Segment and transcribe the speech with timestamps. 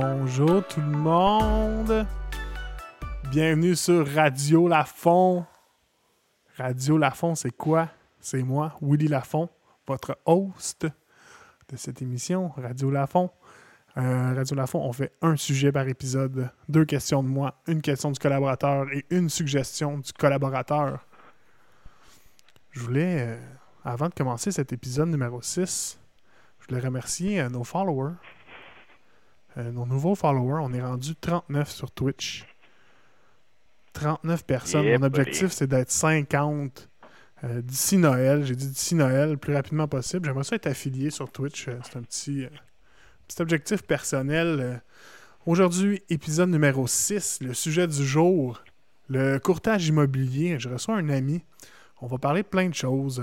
[0.00, 2.06] Bonjour tout le monde.
[3.32, 5.44] Bienvenue sur Radio Lafont.
[6.56, 7.88] Radio Lafont, c'est quoi?
[8.20, 9.48] C'est moi, Willy Lafont,
[9.88, 10.86] votre host
[11.68, 13.30] de cette émission, Radio Lafont.
[13.96, 18.12] Euh, Radio Lafont, on fait un sujet par épisode, deux questions de moi, une question
[18.12, 21.04] du collaborateur et une suggestion du collaborateur.
[22.70, 23.36] Je voulais, euh,
[23.84, 25.98] avant de commencer cet épisode numéro 6,
[26.60, 28.14] je voulais remercier euh, nos followers.
[29.58, 32.46] Euh, nos nouveaux followers, on est rendu 39 sur Twitch.
[33.92, 34.84] 39 personnes.
[34.84, 36.88] Yeah, Mon objectif, c'est d'être 50
[37.44, 38.44] euh, d'ici Noël.
[38.44, 40.26] J'ai dit d'ici Noël, le plus rapidement possible.
[40.26, 41.66] J'aimerais ça être affilié sur Twitch.
[41.68, 42.46] Euh, c'est un petit,
[43.26, 44.80] petit objectif personnel.
[45.46, 48.62] Aujourd'hui, épisode numéro 6, le sujet du jour,
[49.08, 50.58] le courtage immobilier.
[50.60, 51.42] Je reçois un ami.
[52.00, 53.20] On va parler de plein de choses.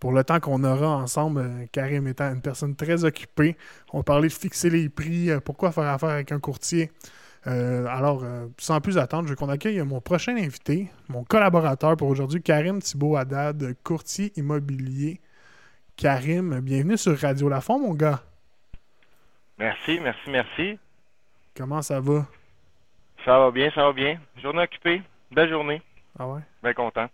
[0.00, 3.56] Pour le temps qu'on aura ensemble, euh, Karim étant une personne très occupée,
[3.92, 6.90] on parler de fixer les prix, euh, pourquoi faire affaire avec un courtier.
[7.46, 11.96] Euh, alors, euh, sans plus attendre, je veux qu'on accueille mon prochain invité, mon collaborateur
[11.96, 15.20] pour aujourd'hui, Karim Thibault Haddad, courtier immobilier.
[15.96, 18.22] Karim, bienvenue sur Radio Lafont, mon gars.
[19.58, 20.78] Merci, merci, merci.
[21.54, 22.26] Comment ça va?
[23.24, 24.18] Ça va bien, ça va bien.
[24.42, 25.82] Journée occupée, belle journée,
[26.18, 26.40] Ah ouais?
[26.62, 27.06] bien content.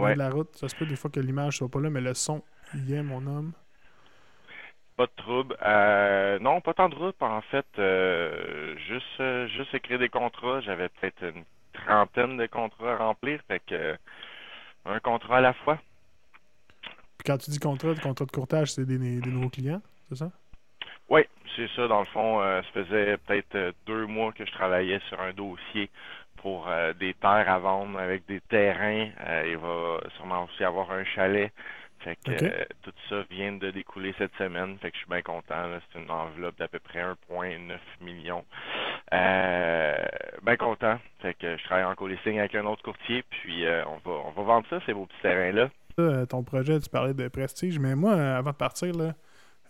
[0.00, 0.54] Ouais, de la route.
[0.56, 2.42] Ça se peut des fois que l'image soit pas là, mais le son
[2.74, 3.52] y est, mon homme.
[4.96, 5.56] pas de trouble.
[5.62, 7.66] Euh, non, pas tant de route en fait.
[7.78, 10.60] euh, juste, euh, juste écrire des contrats.
[10.60, 13.96] J'avais peut-être une trentaine de contrats à remplir, fait que
[14.84, 15.78] un contrat à la fois.
[17.18, 20.30] Puis quand tu dis contrat, contrat de courtage, c'est des, des nouveaux clients, c'est ça?
[21.08, 21.22] Oui,
[21.56, 21.88] c'est ça.
[21.88, 25.32] Dans le fond, euh, ça faisait peut-être euh, deux mois que je travaillais sur un
[25.32, 25.90] dossier
[26.36, 29.08] pour euh, des terres à vendre avec des terrains.
[29.26, 31.52] Euh, il va sûrement aussi avoir un chalet.
[32.00, 34.78] Fait que tout ça vient de découler cette semaine.
[34.78, 35.68] Fait que je suis bien content.
[35.92, 38.42] C'est une enveloppe d'à peu près 1,9 million.
[39.12, 39.96] Euh,
[40.42, 40.98] bien content.
[41.20, 43.22] Fait que je travaille en co-listing avec un autre courtier.
[43.28, 45.68] Puis on va on va vendre ça, ces beaux petits terrains-là.
[46.24, 49.12] Ton projet, tu parlais de prestige, mais moi, avant de partir, là,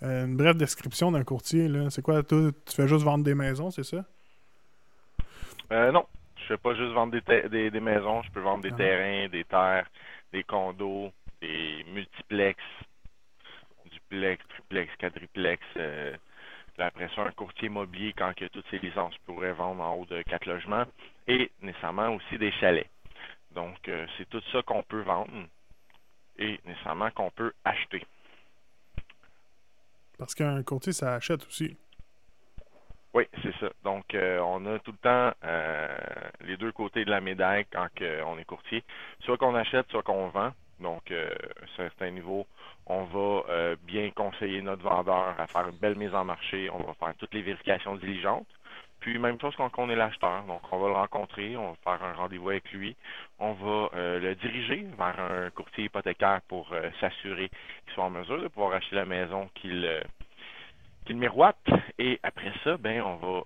[0.03, 2.23] euh, une brève description d'un courtier, là, c'est quoi?
[2.23, 4.05] toi, tu fais juste vendre des maisons, c'est ça?
[5.73, 6.07] Euh, non,
[6.37, 8.77] je fais pas juste vendre des, te- des, des maisons, je peux vendre des Ah.
[8.77, 9.87] terrains, des terres,
[10.33, 12.61] des condos, des multiplex,
[13.93, 15.63] duplex, triplex, quadriplex.
[15.77, 16.17] Euh,
[16.79, 20.23] après ça, un courtier immobilier quand que toutes ces licences pourraient vendre en haut de
[20.23, 20.85] quatre logements
[21.29, 22.89] et nécessairement aussi des chalets.
[23.55, 25.31] Donc, euh, c'est tout ça qu'on peut vendre
[26.39, 28.03] et nécessairement qu'on peut acheter.
[30.21, 31.79] Parce qu'un courtier, ça achète aussi.
[33.15, 33.71] Oui, c'est ça.
[33.83, 35.89] Donc, euh, on a tout le temps euh,
[36.43, 37.89] les deux côtés de la médaille quand
[38.27, 38.85] on est courtier.
[39.21, 40.53] Soit qu'on achète, soit qu'on vend.
[40.79, 41.31] Donc, euh,
[41.61, 42.47] à un certain niveau,
[42.85, 46.69] on va euh, bien conseiller notre vendeur à faire une belle mise en marché.
[46.71, 48.47] On va faire toutes les vérifications diligentes.
[49.01, 50.43] Puis, même chose quand on est l'acheteur.
[50.45, 52.97] Donc, on va le rencontrer, on va faire un rendez-vous avec lui.
[53.39, 58.11] On va euh, le diriger vers un courtier hypothécaire pour euh, s'assurer qu'il soit en
[58.11, 60.03] mesure de pouvoir acheter la maison qu'il euh,
[61.07, 61.57] qu'il miroite.
[61.99, 63.43] Et après ça, ben, on va,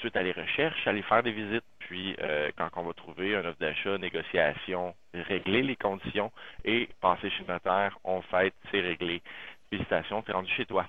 [0.00, 1.64] suite à les recherches, aller faire des visites.
[1.78, 2.14] Puis,
[2.58, 6.30] quand on va trouver un offre d'achat, négociation, régler les conditions
[6.66, 9.22] et passer chez le notaire, on fait, c'est réglé.
[9.70, 10.86] Félicitations, t'es rendu chez toi.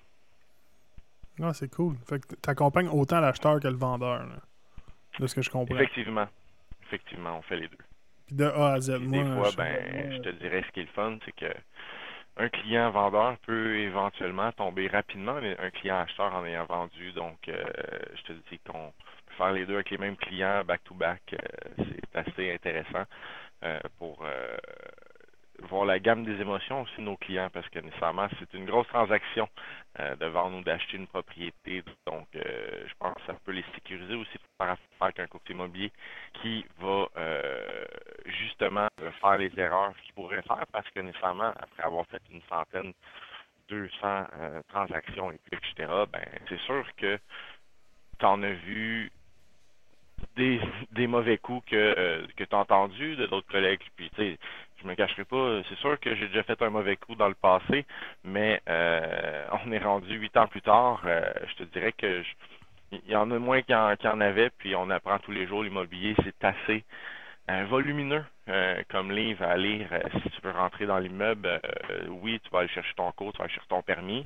[1.41, 1.95] Ah, c'est cool.
[2.07, 4.35] Fait que t'accompagnes autant l'acheteur que le vendeur, là,
[5.19, 5.75] de ce que je comprends.
[5.75, 6.27] Effectivement.
[6.83, 7.77] Effectivement, on fait les deux.
[8.25, 10.79] Puis de A à Z, moi, des fois, je- ben, je te dirais ce qui
[10.81, 11.53] est le fun, c'est que
[12.37, 17.11] un client vendeur peut éventuellement tomber rapidement, mais un client acheteur en ayant vendu.
[17.13, 17.63] Donc, euh,
[18.15, 18.91] je te dis qu'on
[19.27, 21.21] peut faire les deux avec les mêmes clients back-to-back.
[21.33, 21.37] euh,
[21.77, 23.03] c'est assez intéressant
[23.63, 24.55] euh, pour euh,
[25.63, 28.87] voir la gamme des émotions aussi de nos clients parce que nécessairement, c'est une grosse
[28.87, 29.47] transaction
[29.99, 31.83] euh, de vendre ou d'acheter une propriété.
[32.05, 35.55] Donc, euh, je pense que ça peut les sécuriser aussi par affaire avec un courtier
[35.55, 35.91] immobilier
[36.41, 37.85] qui va euh,
[38.25, 38.87] justement
[39.21, 42.93] faire les erreurs qu'il pourrait faire parce que nécessairement, après avoir fait une centaine,
[43.69, 47.19] 200 euh, transactions et puis, etc., ben, c'est sûr que
[48.19, 49.11] tu en as vu
[50.35, 50.59] des,
[50.91, 53.81] des mauvais coups que, euh, que tu as entendus de d'autres collègues.
[53.95, 54.37] Puis, tu sais,
[54.81, 57.33] je me cacherai pas, c'est sûr que j'ai déjà fait un mauvais coup dans le
[57.35, 57.85] passé,
[58.23, 61.01] mais euh, on est rendu huit ans plus tard.
[61.05, 62.33] euh, je te dirais que je-
[62.91, 65.61] il y en a moins qu'il y en, avait, puis on apprend tous les jours.
[65.63, 66.85] L'immobilier, c'est assez
[67.49, 69.89] euh, volumineux euh, comme livre à lire.
[69.91, 73.33] Euh, si tu veux rentrer dans l'immeuble, euh, oui, tu vas aller chercher ton cours,
[73.33, 74.25] tu vas aller chercher ton permis.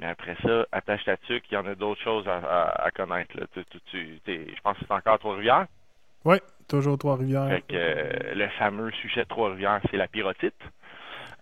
[0.00, 2.90] Mais après ça, attache ta tuque, il y en a d'autres choses à, à- à
[2.90, 3.38] connaître.
[3.38, 3.46] Là.
[3.54, 5.66] Tu- tu- tu- je pense que c'est encore Trois-Rivières?
[6.24, 7.60] Ouais, toujours Trois-Rivières.
[7.72, 10.54] Euh, le fameux sujet de Trois-Rivières, c'est la pyrotite.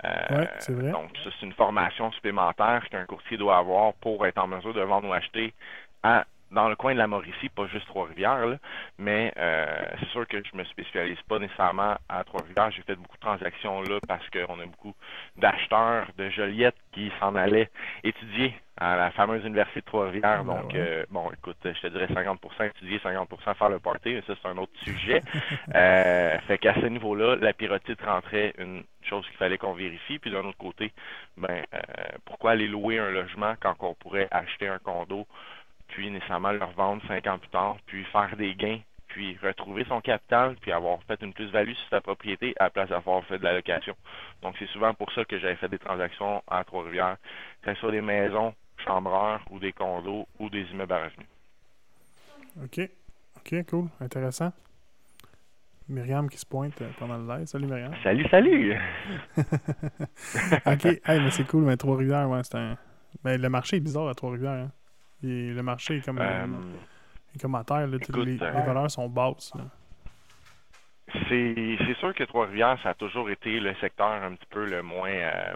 [0.04, 0.90] Euh, Ouais, c'est vrai.
[0.90, 4.80] Donc, ça, c'est une formation supplémentaire qu'un courtier doit avoir pour être en mesure de
[4.80, 5.54] vendre ou acheter
[6.02, 8.58] à dans le coin de la Mauricie, pas juste Trois-Rivières,
[8.98, 12.70] mais euh, c'est sûr que je me spécialise pas nécessairement à Trois-Rivières.
[12.70, 14.94] J'ai fait beaucoup de transactions là parce qu'on a beaucoup
[15.36, 17.70] d'acheteurs de Joliette qui s'en allaient
[18.04, 20.40] étudier à la fameuse université de Trois-Rivières.
[20.40, 24.22] Ah, Donc, euh, bon, écoute, je te dirais 50% étudier, 50% faire le party, mais
[24.26, 25.22] ça, c'est un autre sujet.
[25.74, 30.18] euh, fait qu'à ce niveau-là, la pyrotite rentrait une chose qu'il fallait qu'on vérifie.
[30.18, 30.92] Puis d'un autre côté,
[31.36, 31.78] ben, euh,
[32.24, 35.26] pourquoi aller louer un logement quand on pourrait acheter un condo
[35.92, 40.00] puis nécessairement leur vendre cinq ans plus tard, puis faire des gains, puis retrouver son
[40.00, 43.44] capital, puis avoir fait une plus-value sur sa propriété à la place d'avoir fait de
[43.44, 43.94] la location.
[44.40, 47.16] Donc c'est souvent pour ça que j'avais fait des transactions à Trois-Rivières,
[47.62, 48.54] que ce soit des maisons,
[48.84, 51.28] chambreurs ou des condos ou des immeubles à revenus.
[52.62, 52.90] OK.
[53.38, 53.88] OK, cool.
[54.00, 54.52] Intéressant.
[55.88, 57.46] Myriam qui se pointe euh, pendant le live.
[57.46, 57.92] Salut Myriam.
[58.02, 58.76] Salut, salut!
[60.66, 60.84] OK.
[61.04, 62.78] Hey, mais c'est cool, mais Trois-Rivières, ouais, c'est un.
[63.24, 64.66] Ben, le marché est bizarre à Trois-Rivières.
[64.66, 64.70] Hein?
[65.22, 66.46] le marché est comme, euh,
[67.40, 67.86] comme à terre.
[67.86, 69.52] les, euh, valeurs sont basses.
[71.28, 75.10] C'est sûr que Trois-Rivières, ça a toujours été le secteur un petit peu le moins,
[75.10, 75.54] euh,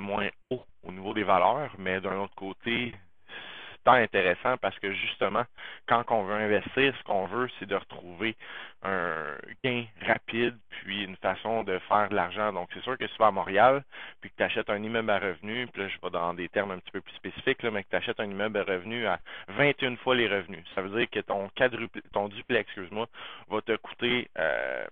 [0.00, 2.92] moins haut au niveau des valeurs, mais d'un autre côté,
[3.84, 5.44] tant intéressant parce que justement,
[5.86, 8.36] quand on veut investir, ce qu'on veut, c'est de retrouver
[8.82, 12.52] un gain rapide, puis une façon de faire de l'argent.
[12.52, 13.84] Donc, c'est sûr que si tu vas à Montréal,
[14.20, 16.72] puis que tu achètes un immeuble à revenu, puis là, je vais dans des termes
[16.72, 19.96] un petit peu plus spécifiques, mais que tu achètes un immeuble à revenu à 21
[19.96, 20.64] fois les revenus.
[20.74, 21.50] Ça veut dire que ton
[22.12, 23.08] ton duplex, excuse-moi,
[23.48, 24.86] va te coûter, euh,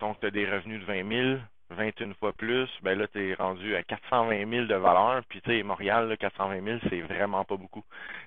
[0.00, 1.40] donc tu as des revenus de 20 000,
[1.70, 5.22] 21 fois plus, ben là, tu es rendu à 420 000 de valeur.
[5.28, 7.84] Puis, tu sais, Montréal, là, 420 000, c'est vraiment pas beaucoup.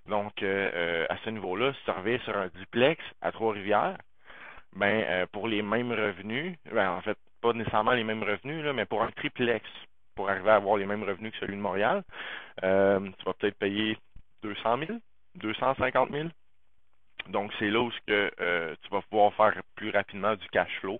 [0.07, 3.97] Donc, euh, euh, à ce niveau-là, si tu reviens sur un duplex à Trois-Rivières,
[4.75, 8.73] ben, euh, pour les mêmes revenus, ben, en fait, pas nécessairement les mêmes revenus, là,
[8.73, 9.69] mais pour un triplex,
[10.15, 12.03] pour arriver à avoir les mêmes revenus que celui de Montréal,
[12.61, 13.97] tu vas peut-être payer
[14.43, 14.99] 200 000,
[15.35, 16.29] 250 000.
[17.29, 20.99] Donc, c'est là où tu vas pouvoir faire plus rapidement du cash flow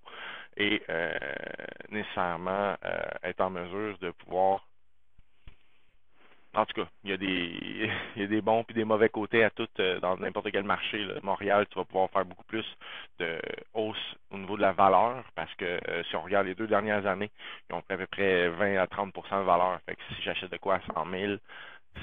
[0.57, 1.13] et euh,
[1.89, 4.65] nécessairement euh, être en mesure de pouvoir
[6.55, 9.09] en tout cas, il y a des il y a des bons puis des mauvais
[9.09, 11.03] côtés à tout euh, dans n'importe quel marché.
[11.23, 12.65] Montréal, tu vas pouvoir faire beaucoup plus
[13.19, 13.39] de
[13.73, 15.79] hausse au niveau de la valeur parce que
[16.09, 17.31] si on regarde les deux dernières années,
[17.69, 19.79] ils ont pris à peu près 20 à 30% de valeur.
[19.87, 21.33] Fait que si j'achète de quoi à 100 000,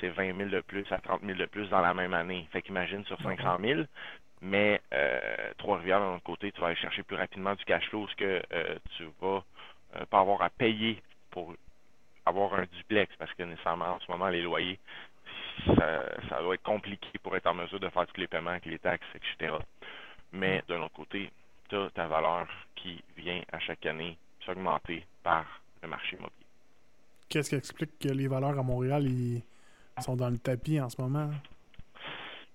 [0.00, 2.48] c'est 20 000 de plus à 30 000 de plus dans la même année.
[2.52, 3.82] Fait qu'imagine sur 500 000,
[4.42, 8.08] mais euh, Trois-Rivières, d'un autre côté, tu vas aller chercher plus rapidement du cash flow,
[8.08, 9.44] ce que euh, tu vas
[9.96, 11.54] euh, pas avoir à payer pour
[12.26, 14.78] avoir un duplex, parce que nécessairement, en ce moment, les loyers,
[15.66, 18.66] ça, ça doit être compliqué pour être en mesure de faire tous les paiements avec
[18.66, 19.54] les taxes, etc.
[20.32, 21.30] Mais d'un autre côté,
[21.68, 22.46] tu as ta valeur
[22.76, 25.44] qui vient à chaque année s'augmenter par
[25.82, 26.46] le marché immobilier.
[27.28, 29.42] Qu'est-ce qui explique que les valeurs à Montréal ils
[30.02, 31.30] sont dans le tapis en ce moment?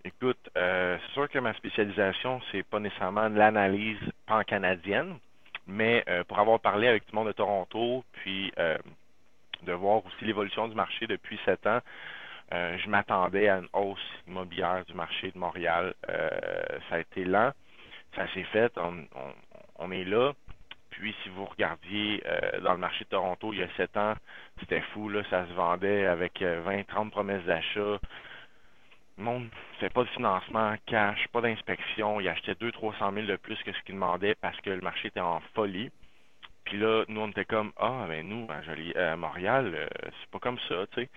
[0.06, 3.98] Écoute, euh, c'est sûr que ma spécialisation, c'est pas nécessairement l'analyse
[4.28, 5.18] pan-canadienne,
[5.66, 8.78] mais euh, pour avoir parlé avec tout le monde de Toronto, puis euh,
[9.64, 11.80] de voir aussi l'évolution du marché depuis sept ans,
[12.52, 15.96] je m'attendais à une hausse immobilière du marché de Montréal.
[16.08, 17.52] ça a été lent,
[18.16, 18.72] ça s'est fait,
[19.80, 20.34] on, est là.
[20.92, 22.24] Puis si vous regardiez
[22.62, 24.14] dans le marché de Toronto il y a sept ans,
[24.60, 28.00] c'était fou, là, ça se vendait avec 20-30 promesses d'achat
[29.18, 29.48] le monde
[29.82, 32.20] ne pas de financement cash, pas d'inspection.
[32.20, 35.20] Il achetait 200-300 000 de plus que ce qu'il demandait parce que le marché était
[35.20, 35.92] en folie.
[36.66, 39.88] Puis là, nous, on était comme, ah, ben nous, à, Montréal, euh,
[40.20, 41.10] c'est pas comme ça, tu sais.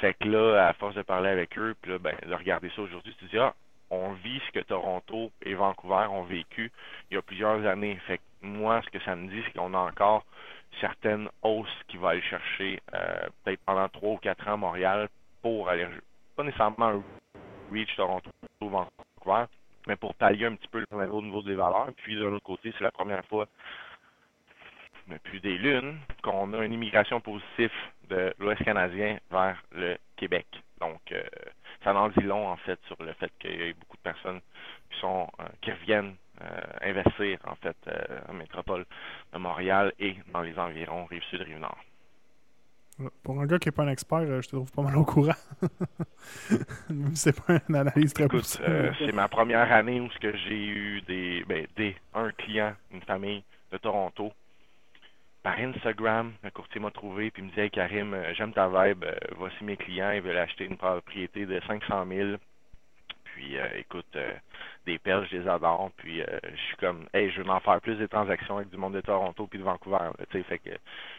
[0.00, 2.82] Fait que là, à force de parler avec eux, puis là, ben, de regarder ça
[2.82, 3.54] aujourd'hui, tu te dis, ah,
[3.90, 6.72] on vit ce que Toronto et Vancouver ont vécu
[7.10, 7.96] il y a plusieurs années.
[8.06, 10.24] Fait que moi, ce que ça me dit, c'est qu'on a encore
[10.80, 15.08] certaines hausses qui vont aller chercher euh, peut-être pendant trois ou quatre ans à Montréal
[15.40, 15.86] pour aller,
[16.34, 17.02] pas nécessairement
[17.72, 18.30] Reach, Toronto,
[18.60, 19.44] Vancouver,
[19.86, 21.90] mais pour pallier un petit peu le niveau des valeurs.
[21.96, 23.46] Puis d'un autre côté, c'est la première fois
[25.08, 27.70] depuis des lunes qu'on a une immigration positive
[28.08, 30.46] de l'Ouest canadien vers le Québec.
[30.80, 31.22] Donc, euh,
[31.84, 34.40] ça en dit long, en fait, sur le fait qu'il y ait beaucoup de personnes
[34.90, 37.76] qui sont euh, qui reviennent euh, investir, en fait,
[38.28, 38.84] en métropole
[39.32, 41.78] de Montréal et dans les environs, Rive-Sud, Rive-Nord.
[43.22, 45.04] Pour un gars qui n'est pas un expert, euh, je te trouve pas mal au
[45.04, 45.34] courant.
[47.14, 51.44] c'est pas une analyse très Écoute, euh, c'est ma première année où j'ai eu des,
[51.46, 54.32] ben, des, un client, une famille de Toronto.
[55.42, 59.04] Par Instagram, un courtier m'a trouvé puis me disait hey, Karim, euh, j'aime ta vibe,
[59.36, 62.36] voici mes clients, ils veulent acheter une propriété de 500 000
[63.36, 64.32] puis, euh, écoute, euh,
[64.86, 65.90] des perles, je les adore.
[65.96, 68.76] Puis, euh, je suis comme, hey, je veux en faire plus des transactions avec du
[68.76, 69.98] monde de Toronto puis de Vancouver.
[70.30, 70.70] Tu sais, fait que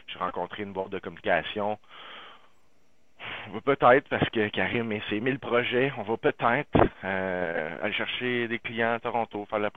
[0.06, 1.78] j'ai rencontré une boîte de communication.
[3.48, 7.92] on va peut-être, parce que Karim et ses 1000 projets, on va peut-être euh, aller
[7.92, 9.70] chercher des clients à Toronto, faire la,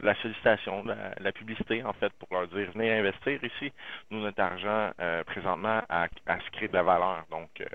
[0.00, 0.84] la, sollicitation,
[1.20, 3.72] la, publicité, en fait, pour leur dire venez investir ici.
[4.10, 7.24] Nous, notre argent, euh, présentement, à, se créer de la valeur.
[7.30, 7.66] Donc, euh,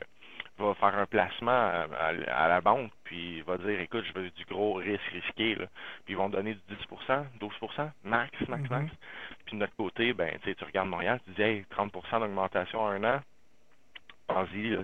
[0.57, 1.51] va faire un placement
[1.99, 5.65] à, la banque, puis va dire écoute, je veux du gros risque risqué, là.
[6.05, 7.53] puis ils vont donner du 10% 12
[8.03, 8.85] max, max, max.
[8.85, 8.97] Mm-hmm.
[9.45, 13.03] Puis de notre côté, ben, tu regardes Montréal, tu dis hey, 30% d'augmentation en un
[13.03, 13.21] an,
[14.29, 14.77] vas-y,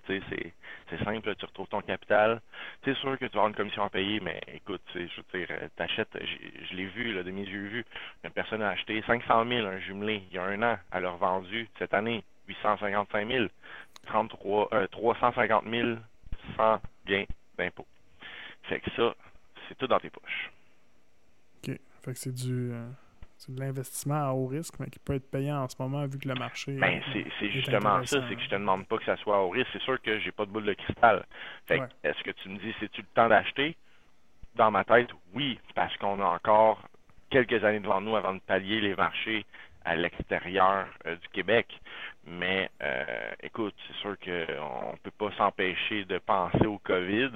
[0.90, 2.42] c'est simple, tu retrouves ton capital.
[2.84, 5.48] C'est sûr que tu vas avoir une commission à payer, mais écoute, je veux dire,
[5.52, 7.86] euh, t'achètes, je l'ai vu, là, de mes yeux vus,
[8.24, 11.12] une personne a acheté 500 000 un jumelé il y a un an, elle a
[11.12, 13.46] revendu cette année 855 000,
[14.08, 15.98] 33, euh, 350 000
[16.58, 17.26] sans gain
[17.58, 17.88] d'impôt.
[18.64, 19.14] Fait que ça,
[19.68, 20.52] c'est tout dans tes poches.
[21.58, 21.78] OK.
[22.04, 22.72] Fait que c'est du...
[22.72, 22.90] Euh,
[23.38, 26.18] c'est de l'investissement à haut risque, mais qui peut être payant en ce moment vu
[26.18, 26.78] que le marché.
[26.78, 29.50] Ben, c'est justement ça, c'est que je te demande pas que ça soit à haut
[29.50, 29.70] risque.
[29.74, 31.26] C'est sûr que j'ai pas de boule de cristal.
[31.66, 33.76] Fait est-ce que tu me dis c'est-tu le temps d'acheter?
[34.56, 36.80] Dans ma tête, oui, parce qu'on a encore
[37.32, 39.46] quelques années devant nous avant de pallier les marchés
[39.84, 41.68] à l'extérieur euh, du Québec.
[42.26, 47.32] Mais euh, écoute, c'est sûr qu'on ne peut pas s'empêcher de penser au COVID,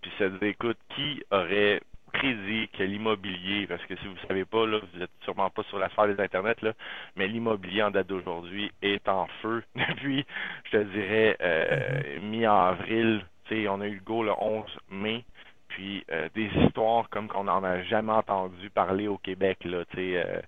[0.00, 1.80] puis se dire, écoute, qui aurait
[2.12, 5.62] crédit que l'immobilier, parce que si vous ne savez pas, là, vous n'êtes sûrement pas
[5.64, 6.72] sur la sphère des Internet, là,
[7.16, 10.24] mais l'immobilier en date d'aujourd'hui est en feu depuis,
[10.64, 12.20] je te dirais, euh, mm-hmm.
[12.22, 13.24] mi-avril.
[13.68, 15.24] On a eu le go le 11 mai.
[15.70, 20.40] Puis euh, des histoires comme qu'on n'en a jamais entendu parler au Québec, là, euh,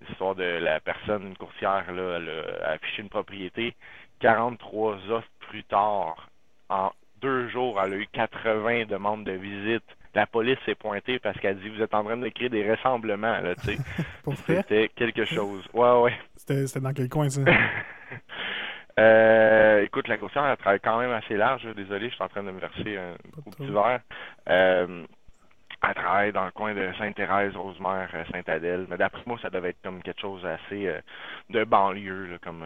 [0.00, 3.74] l'histoire de la personne, une courtière, là, elle a affiché une propriété.
[4.20, 6.28] 43 offres plus tard,
[6.68, 6.90] en
[7.20, 9.84] deux jours, elle a eu 80 demandes de visite
[10.18, 13.40] la police s'est pointée parce qu'elle dit vous êtes en train de créer des ressemblements
[13.40, 13.78] là, tu sais.
[14.46, 15.64] C'était quelque chose.
[15.72, 16.12] Ouais, ouais.
[16.36, 17.42] C'était dans quel coin ça?
[18.98, 21.62] Euh, écoute, la coursière, elle travaille quand même assez large.
[21.76, 23.14] Désolé, je suis en train de me verser un
[23.48, 24.00] petit verre.
[24.48, 25.04] Euh,
[25.82, 28.86] elle travaille dans le coin de Sainte-Thérèse, Rosemère, euh, Sainte-Adèle.
[28.90, 31.00] Mais d'après moi, ça devait être comme quelque chose assez euh,
[31.50, 32.64] de banlieue, là, comme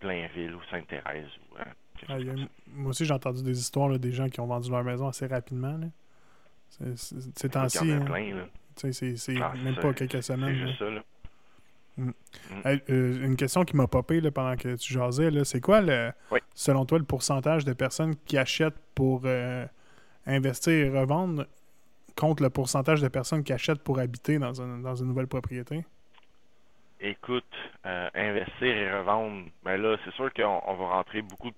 [0.00, 1.28] Blainville ou Sainte-Thérèse.
[2.08, 2.14] Ah,
[2.74, 5.76] moi aussi, j'ai entendu des histoires des gens qui ont vendu leur maison assez rapidement.
[5.78, 5.86] Là.
[6.96, 7.92] C'est temps-ci.
[9.16, 10.72] C'est même pas quelques semaines.
[10.72, 11.02] C'est ça, là.
[11.96, 12.04] Mm.
[12.04, 12.12] Mm.
[12.66, 16.12] Euh, une question qui m'a popé là, pendant que tu jasais, c'est quoi, le,
[16.54, 19.66] selon toi, le pourcentage de personnes qui achètent pour euh,
[20.26, 21.46] investir et revendre
[22.20, 25.84] contre le pourcentage de personnes qui achètent pour habiter dans, une nouvelle propriété?
[27.00, 31.56] Écoute, euh, investir et revendre, ben là, c'est sûr qu'on va rentrer beaucoup de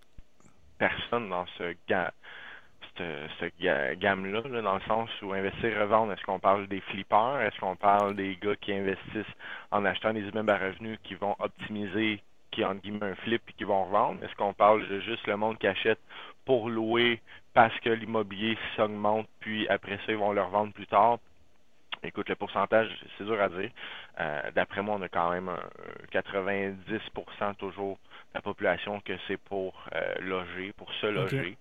[0.79, 1.75] personnes dans ce,
[3.41, 3.55] cette,
[3.99, 8.15] gamme-là, dans le sens où investir, revendre, est-ce qu'on parle des flippers, est-ce qu'on parle
[8.15, 9.35] des gars qui investissent
[9.73, 13.53] en achetant des immeubles à revenus qui vont optimiser, qui ont guillemets un flip et
[13.55, 14.23] qui vont revendre?
[14.23, 15.99] Est-ce qu'on parle juste le monde qui achète
[16.45, 17.21] pour louer
[17.55, 21.19] parce que l'immobilier s'augmente, puis après ça, ils vont le revendre plus tard?
[22.05, 23.71] Écoute, le pourcentage, c'est dur à dire.
[24.19, 25.61] Euh, d'après moi, on a quand même un
[26.13, 31.57] 90% toujours de la population que c'est pour euh, loger, pour se loger.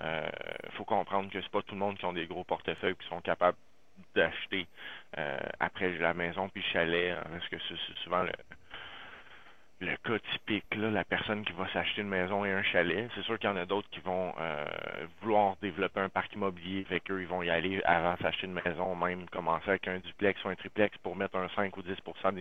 [0.00, 0.28] Il euh,
[0.72, 3.20] faut comprendre que c'est pas tout le monde qui ont des gros portefeuilles qui sont
[3.20, 3.58] capables
[4.16, 4.66] d'acheter
[5.60, 8.32] après la maison puis le chalet, hein, parce que c'est souvent le,
[9.84, 13.08] le cas typique, là, la personne qui va s'acheter une maison et un chalet.
[13.14, 14.64] C'est sûr qu'il y en a d'autres qui vont euh,
[15.20, 18.94] vouloir développer un parc immobilier, fait qu'eux, ils vont y aller avant s'acheter une maison,
[18.94, 22.34] même commencer avec un duplex ou un triplex pour mettre un 5 ou 10%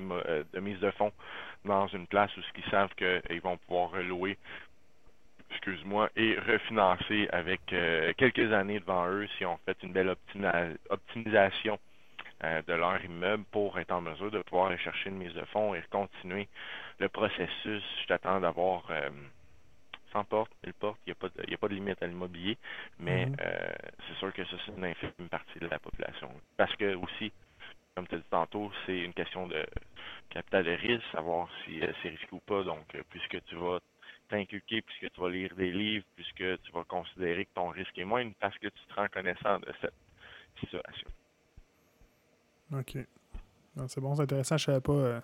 [0.54, 1.12] de mise de fonds
[1.66, 4.38] dans une place où ils savent qu'ils vont pouvoir louer
[5.54, 10.16] excuse-moi, et refinancer avec euh, quelques années devant eux si on fait une belle
[10.90, 11.78] optimisation euh,
[12.44, 15.74] de leur immeuble pour être en mesure de pouvoir aller chercher une mise de fonds
[15.74, 16.48] et continuer
[17.00, 17.84] le processus.
[18.02, 19.10] Je t'attends d'avoir euh,
[20.12, 22.58] sans porte, mille porte, il n'y a, a, pas de limite à l'immobilier,
[23.00, 23.36] mais mhm.
[24.08, 26.30] c'est sûr que ça, c'est une infime partie de la population.
[26.58, 27.32] Parce que aussi,
[27.96, 29.66] comme tu as dit tantôt, c'est une question de
[30.30, 32.64] capital de risque, savoir si c'est risqué ou pas.
[32.64, 33.80] Donc, puisque tu vas
[34.30, 38.06] t'inculquer puisque tu vas lire des livres, puisque tu vas considérer que ton risque est
[38.06, 39.94] moindre parce que tu te rends connaissant de cette
[40.60, 41.08] situation.
[42.80, 42.98] OK.
[43.88, 44.58] C'est bon, c'est intéressant.
[44.58, 44.94] Je savais pas.
[44.94, 45.22] Euh,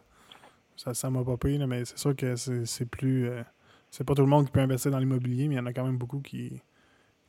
[0.75, 3.29] ça ça m'a pas payé, mais c'est sûr que c'est plus.
[3.29, 3.43] Euh,
[3.89, 5.73] c'est pas tout le monde qui peut investir dans l'immobilier, mais il y en a
[5.73, 6.61] quand même beaucoup qui,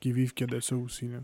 [0.05, 1.09] vivent que de ça aussi.
[1.09, 1.19] Là.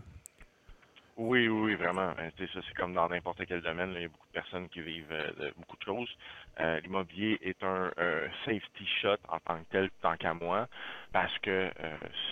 [1.15, 2.13] Oui, oui, vraiment.
[2.15, 3.91] Ben, ça, c'est comme dans n'importe quel domaine.
[3.95, 6.17] il y a beaucoup de personnes qui vivent euh, de beaucoup de choses.
[6.83, 7.91] L'immobilier est un
[8.45, 10.67] safety shot en tant que tel, tant qu'à moi,
[11.11, 11.69] parce que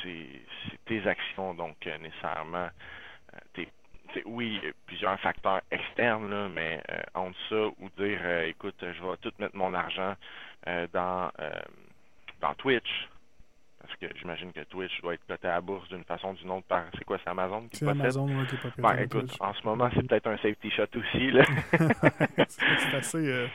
[0.02, 0.42] c'est
[0.86, 2.70] tes actions, donc nécessairement,
[3.54, 3.68] t'es
[4.26, 6.82] oui, plusieurs facteurs externes, là, mais
[7.14, 10.16] entre ça ou dire, écoute, je vais tout mettre mon argent
[10.94, 11.32] dans,
[12.42, 13.08] dans Twitch,
[13.86, 16.52] parce que j'imagine que Twitch doit être coté à la bourse d'une façon ou d'une
[16.52, 19.32] autre par, c'est quoi, c'est Amazon qui C'est Amazon ouais, qui est pas ben, écoute,
[19.40, 21.46] en ce moment, c'est peut-être un safety shot aussi, là.
[22.48, 23.28] c'est assez...
[23.30, 23.48] Euh,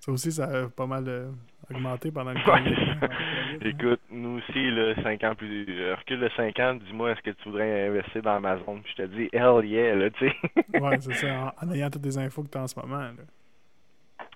[0.00, 1.30] ça aussi, ça a pas mal euh,
[1.70, 3.66] augmenté pendant le temps.
[3.66, 5.66] Écoute, nous aussi, là, 5 ans plus...
[5.68, 8.80] Euh, recule de 5 ans, dis-moi, est-ce que tu voudrais investir dans Amazon?
[8.82, 10.36] Puis je te dis, hell yeah, là, tu sais.
[10.80, 13.12] ouais, c'est ça, en, ayant toutes les infos que tu as en ce moment, là.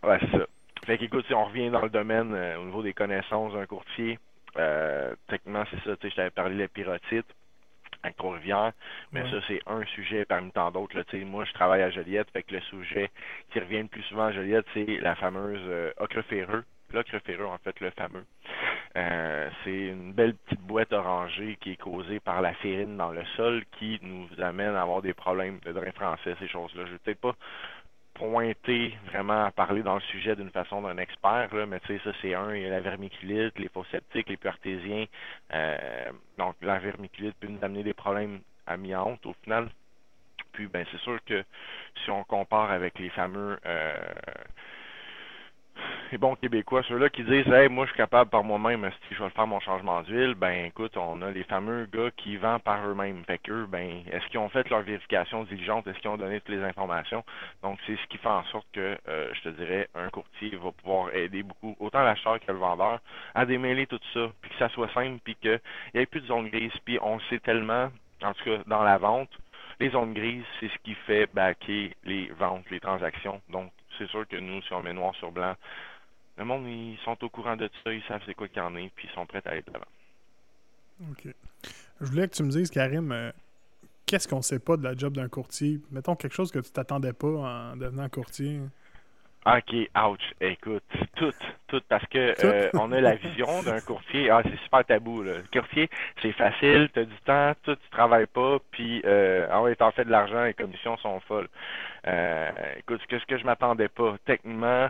[0.02, 0.46] Ouais, c'est ça.
[0.86, 4.18] Fait qu'écoute, si on revient dans le domaine au niveau des connaissances d'un courtier,
[4.56, 7.26] euh, techniquement, c'est ça, tu sais, je t'avais parlé de la pyrotite
[8.02, 8.72] à Trois-Rivières,
[9.12, 10.96] mais ça, c'est un sujet parmi tant d'autres.
[11.24, 13.10] Moi, je travaille à Joliette, fait que le sujet
[13.50, 16.64] qui revient le plus souvent à Joliette, c'est la fameuse euh, ocre ferreux.
[16.92, 18.24] L'ocre ferreux, en fait, le fameux.
[18.96, 23.24] Euh, c'est une belle petite boîte orangée qui est causée par la férine dans le
[23.36, 26.86] sol qui nous amène à avoir des problèmes de drain français, ces choses-là.
[26.86, 27.34] Je vais peut-être pas
[28.14, 32.10] pointer vraiment à parler dans le sujet d'une façon d'un expert, mais tu sais, ça
[32.20, 35.04] c'est un, il y a la vermiculite, les faux septiques, les peu artésiens.
[35.54, 39.68] Euh, donc la vermiculite peut nous amener des problèmes amiantes au final.
[40.52, 41.44] Puis ben c'est sûr que
[42.02, 43.94] si on compare avec les fameux euh,
[46.12, 49.22] les bons Québécois, ceux-là qui disent Hey, moi je suis capable par moi-même, si je
[49.22, 52.86] vais faire mon changement d'huile, ben écoute, on a les fameux gars qui vendent par
[52.86, 53.24] eux-mêmes.
[53.26, 55.86] Fait qu'eux, ben, est-ce qu'ils ont fait leur vérification diligente?
[55.86, 57.24] Est-ce qu'ils ont donné toutes les informations?
[57.62, 60.72] Donc, c'est ce qui fait en sorte que, euh, je te dirais, un courtier va
[60.72, 63.00] pouvoir aider beaucoup, autant l'acheteur que le vendeur,
[63.34, 65.60] à démêler tout ça, puis que ça soit simple, puis qu'il
[65.94, 66.72] n'y ait plus de zone grise.
[66.84, 67.90] Puis on sait tellement,
[68.22, 69.30] en tout cas dans la vente,
[69.80, 73.40] les zones grises, c'est ce qui fait baquer les ventes, les transactions.
[73.48, 75.54] Donc, c'est sûr que nous, si on met noir sur blanc,
[76.36, 78.74] le monde, ils sont au courant de ça, ils savent c'est quoi qu'il y en
[78.74, 79.86] a, puis ils sont prêts à aller de l'avant.
[81.10, 81.34] OK.
[82.00, 83.32] Je voulais que tu me dises, Karim, euh,
[84.06, 85.80] qu'est-ce qu'on sait pas de la job d'un courtier?
[85.90, 88.60] Mettons quelque chose que tu t'attendais pas en devenant courtier.
[89.46, 90.20] OK, ouch.
[90.40, 90.82] Écoute,
[91.16, 91.32] tout,
[91.68, 94.30] tout, parce que euh, on a la vision d'un courtier.
[94.30, 95.22] Ah, c'est super tabou.
[95.22, 95.34] Là.
[95.38, 95.88] Le courtier,
[96.20, 99.90] c'est facile, tu as du temps, tout, tu travailles pas, puis euh, ah ouais, t'en
[99.92, 101.48] fais de l'argent, les commissions sont folles.
[102.06, 104.88] Euh, écoute, ce que, ce que je m'attendais pas, techniquement,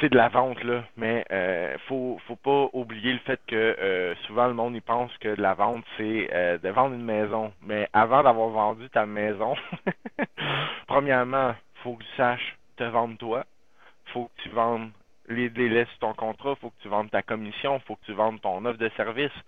[0.00, 4.14] c'est de la vente là, mais euh, faut faut pas oublier le fait que euh,
[4.26, 7.52] souvent le monde y pense que de la vente c'est euh, de vendre une maison,
[7.62, 9.54] mais avant d'avoir vendu ta maison,
[10.86, 13.44] premièrement, faut que tu saches te vendre toi,
[14.06, 14.90] faut que tu vendes
[15.28, 18.40] les délais sur ton contrat, faut que tu vendes ta commission, faut que tu vendes
[18.40, 19.38] ton offre de service,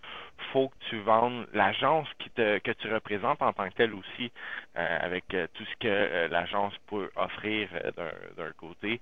[0.52, 4.30] faut que tu vendes l'agence qui te que tu représentes en tant que telle aussi,
[4.74, 9.00] avec tout ce que l'agence peut offrir d'un côté.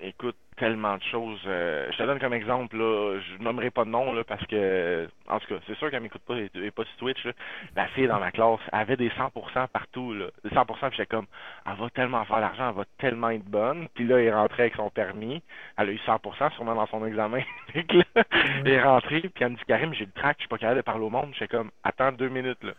[0.00, 1.40] Écoute tellement de choses.
[1.46, 5.08] Euh, je te donne comme exemple, là, je nommerai pas de nom là, parce que
[5.26, 7.24] en tout cas, c'est sûr qu'elle m'écoute pas et pas sur Twitch.
[7.24, 7.32] Là.
[7.74, 10.12] La fille dans ma classe avait des 100% partout.
[10.12, 10.26] Là.
[10.44, 11.26] Des 100%, puis j'étais comme
[11.66, 13.88] elle va tellement faire l'argent, elle va tellement être bonne.
[13.94, 15.42] Puis là, elle est rentrée avec son permis.
[15.78, 17.40] Elle a eu 100% sûrement dans son examen.
[17.74, 20.78] elle est rentrée, puis elle me dit Karim, j'ai le trac, je suis pas capable
[20.78, 21.30] de parler au monde.
[21.32, 22.72] J'étais comme attends deux minutes là.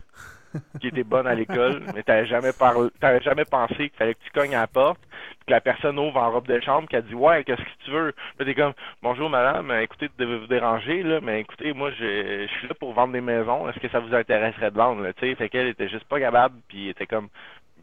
[0.80, 4.24] qui était bonne à l'école, mais t'avais jamais parlé, t'avais jamais pensé qu'il fallait que
[4.24, 5.00] tu cognes à la porte,
[5.48, 8.14] que la personne ouvre en robe de chambre, qu'elle dit ouais, qu'est-ce que tu veux.
[8.40, 12.68] Là t'es comme bonjour madame, écoutez, de vous déranger là, mais écoutez, moi je, suis
[12.68, 13.68] là pour vendre des maisons.
[13.70, 16.20] Est-ce que ça vous intéresserait de vendre là, tu sais, fait qu'elle était juste pas
[16.20, 17.30] capable, puis était comme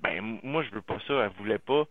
[0.03, 1.85] ben moi je veux pas ça, elle voulait pas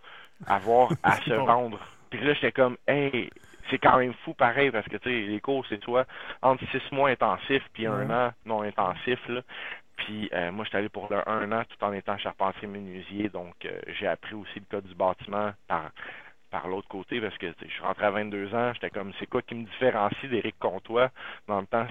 [0.46, 1.80] avoir à se vendre.
[2.10, 3.30] Puis là j'étais comme hey
[3.70, 6.06] c'est quand même fou pareil parce que tu sais les cours c'est soit
[6.42, 9.42] entre six mois intensifs puis un an non intensif là
[9.98, 13.30] puis euh, moi, j'étais allé pour le un an tout en étant charpentier menuisier.
[13.30, 15.90] Donc, euh, j'ai appris aussi le code du bâtiment par
[16.52, 19.42] par l'autre côté parce que je suis rentré à 22 ans, j'étais comme c'est quoi
[19.42, 21.10] qui me différencie d'Éric Comtois
[21.48, 21.88] dans le temps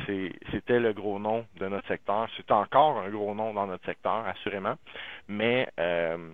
[0.51, 4.27] c'était le gros nom de notre secteur, c'est encore un gros nom dans notre secteur
[4.27, 4.77] assurément,
[5.29, 6.31] mais euh,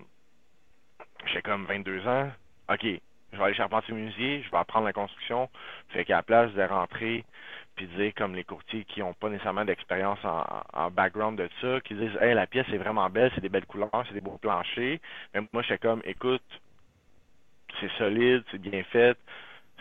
[1.25, 2.31] j'étais comme 22 ans,
[2.69, 2.85] ok,
[3.33, 5.49] je vais aller charpentier menuisier, je vais apprendre la construction,
[5.89, 7.25] fait qu'à la place de rentrer
[7.75, 11.95] puis dire comme les courtiers qui n'ont pas nécessairement d'expérience en, background de ça, qui
[11.95, 14.99] disent Hey, la pièce est vraiment belle, c'est des belles couleurs, c'est des beaux planchers.
[15.33, 16.43] Mais moi, j'étais comme écoute,
[17.79, 19.17] c'est solide, c'est bien fait,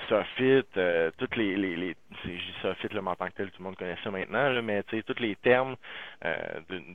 [0.08, 3.64] Sophit, euh, toutes les, les, les c'est Sophit le en tant que tel, tout le
[3.64, 5.76] monde connaît ça maintenant, là, mais tu sais, tous les termes
[6.24, 6.36] euh,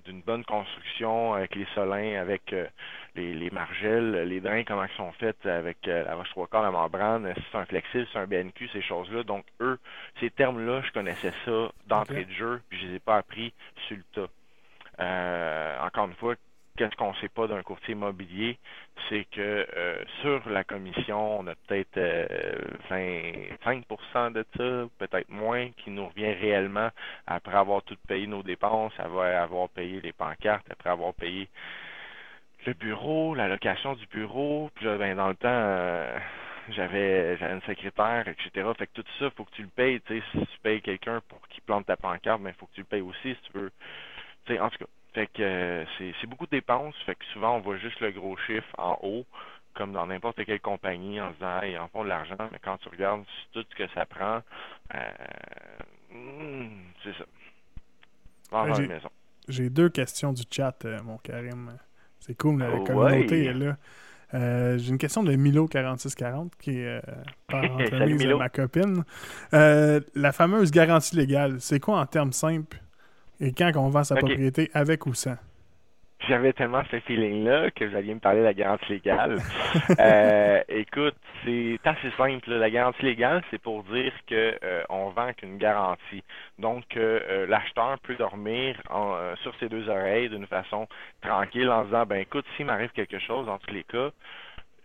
[0.06, 2.68] d'une bonne construction avec les solins, avec euh,
[3.16, 6.72] les, les margelles, les drains, comment ils sont faits avec la roche trois quarts, la
[6.72, 9.24] membrane, si c'est un flexible, c'est un BNQ, ces choses-là.
[9.24, 9.80] Donc eux,
[10.20, 13.54] ces termes-là, je connaissais ça d'entrée de jeu, puis je les ai pas appris
[13.88, 15.86] sur le tas.
[15.86, 16.36] encore une fois,
[16.78, 18.58] qu'est-ce qu'on ne sait pas d'un courtier immobilier,
[19.10, 22.00] c'est que euh, sur la commission, on a peut-être
[22.90, 23.84] 25%
[24.16, 26.90] euh, de ça, peut-être moins, qui nous revient réellement
[27.26, 31.50] après avoir tout payé nos dépenses, après avoir payé les pancartes, après avoir payé
[32.66, 34.70] le bureau, la location du bureau.
[34.76, 36.18] Puis là, ben, dans le temps, euh,
[36.70, 38.70] j'avais une secrétaire, etc.
[38.78, 40.02] Fait que tout ça, faut que tu le payes.
[40.02, 42.74] Tu sais, si tu payes quelqu'un pour qu'il plante ta pancarte, mais ben, faut que
[42.74, 43.72] tu le payes aussi si tu veux.
[44.48, 44.86] Sais, en tout cas.
[45.18, 46.94] Fait que euh, c'est beaucoup de dépenses.
[47.08, 49.26] Fait que souvent on voit juste le gros chiffre en haut,
[49.74, 52.90] comme dans n'importe quelle compagnie, en disant hey, en font de l'argent, mais quand tu
[52.90, 54.44] regardes tout ce que ça prend,
[54.94, 55.00] euh,
[56.14, 56.70] hmm,
[57.04, 57.26] c'est ça.
[59.48, 61.76] J'ai deux questions du chat, euh, mon Karim.
[62.20, 63.76] C'est cool, la communauté est là.
[64.36, 67.02] Euh, j'ai une question de Milo4640 qui est euh,
[67.48, 69.04] par entremise de ma copine.
[69.56, 72.84] Euh, la fameuse garantie légale, c'est quoi en termes simples?
[73.40, 75.38] Et quand on vend sa propriété avec ou sans?
[76.28, 79.38] J'avais tellement ce feeling-là que vous alliez me parler de la garantie légale.
[80.00, 82.52] euh, écoute, c'est assez simple.
[82.54, 86.24] La garantie légale, c'est pour dire que euh, on vend qu'une garantie.
[86.58, 88.76] Donc, euh, l'acheteur peut dormir
[89.44, 90.88] sur ses deux oreilles d'une façon
[91.22, 94.10] tranquille en disant, ben écoute, s'il m'arrive quelque chose, dans tous les cas,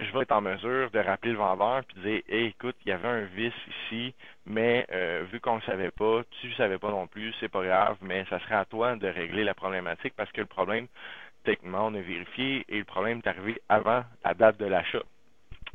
[0.05, 2.89] je vais être en mesure de rappeler le vendeur puis de dire hey, écoute, il
[2.89, 3.53] y avait un vice
[3.87, 4.15] ici,
[4.47, 4.87] mais
[5.31, 7.97] vu qu'on ne le savait pas, tu ne savais pas non plus, c'est pas grave,
[8.03, 10.87] mais ça serait à toi de régler la problématique parce que le problème,
[11.45, 15.03] techniquement, on a vérifié et le problème est arrivé avant la date de l'achat.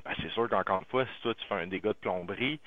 [0.06, 2.60] Ben, c'est sûr qu'encore une fois, si toi tu fais un dégât de plomberie,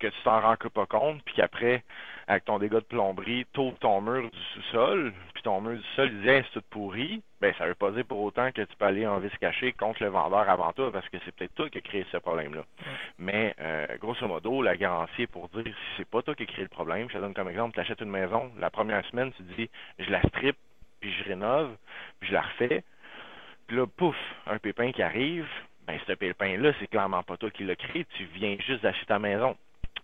[0.00, 1.84] que tu t'en rends pas compte, puis qu'après,
[2.26, 6.10] avec ton dégât de plomberie, tu ton mur du sous-sol, puis ton mur du sol
[6.26, 9.06] hey, c'est tout pourri, ben ça veut pas dire pour autant que tu peux aller
[9.06, 11.80] en vis caché contre le vendeur avant toi, parce que c'est peut-être toi qui as
[11.80, 12.64] créé ce problème-là.
[13.18, 16.46] Mais euh, grosso modo, la garantie est pour dire si c'est pas toi qui as
[16.46, 19.32] créé le problème, je te donne comme exemple, tu achètes une maison, la première semaine,
[19.34, 19.70] tu dis
[20.00, 20.56] je la strip
[21.00, 21.76] puis je rénove,
[22.18, 22.82] puis je la refais.
[23.68, 24.16] Puis là, pouf,
[24.48, 25.46] un pépin qui arrive,
[25.86, 29.20] ben ce pépin-là, c'est clairement pas toi qui l'as créé, tu viens juste d'acheter ta
[29.20, 29.56] maison.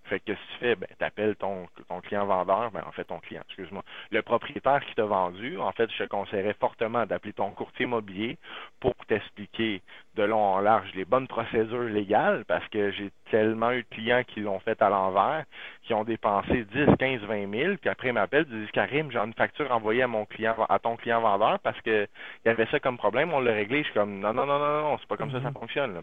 [0.05, 3.05] Fait que si tu fais, ben, tu appelles ton, ton client vendeur, ben, en fait,
[3.05, 7.33] ton client, excuse-moi, le propriétaire qui t'a vendu, en fait, je te conseillerais fortement d'appeler
[7.33, 8.39] ton courtier immobilier
[8.81, 9.83] pour t'expliquer
[10.15, 14.23] de long en large les bonnes procédures légales, parce que j'ai tellement eu de clients
[14.27, 15.45] qui l'ont fait à l'envers,
[15.83, 19.19] qui ont dépensé 10, 15, 20 000, puis après ils m'appellent, ils disent Karim, j'ai
[19.19, 22.07] une facture envoyée à mon client, à ton client vendeur parce que
[22.45, 23.79] il y avait ça comme problème, on l'a réglé.
[23.79, 25.59] Je suis comme non, non, non, non, non, c'est pas comme ça ça mm-hmm.
[25.59, 25.95] fonctionne.
[25.95, 26.01] Là.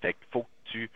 [0.00, 0.90] Fait qu'il faut que tu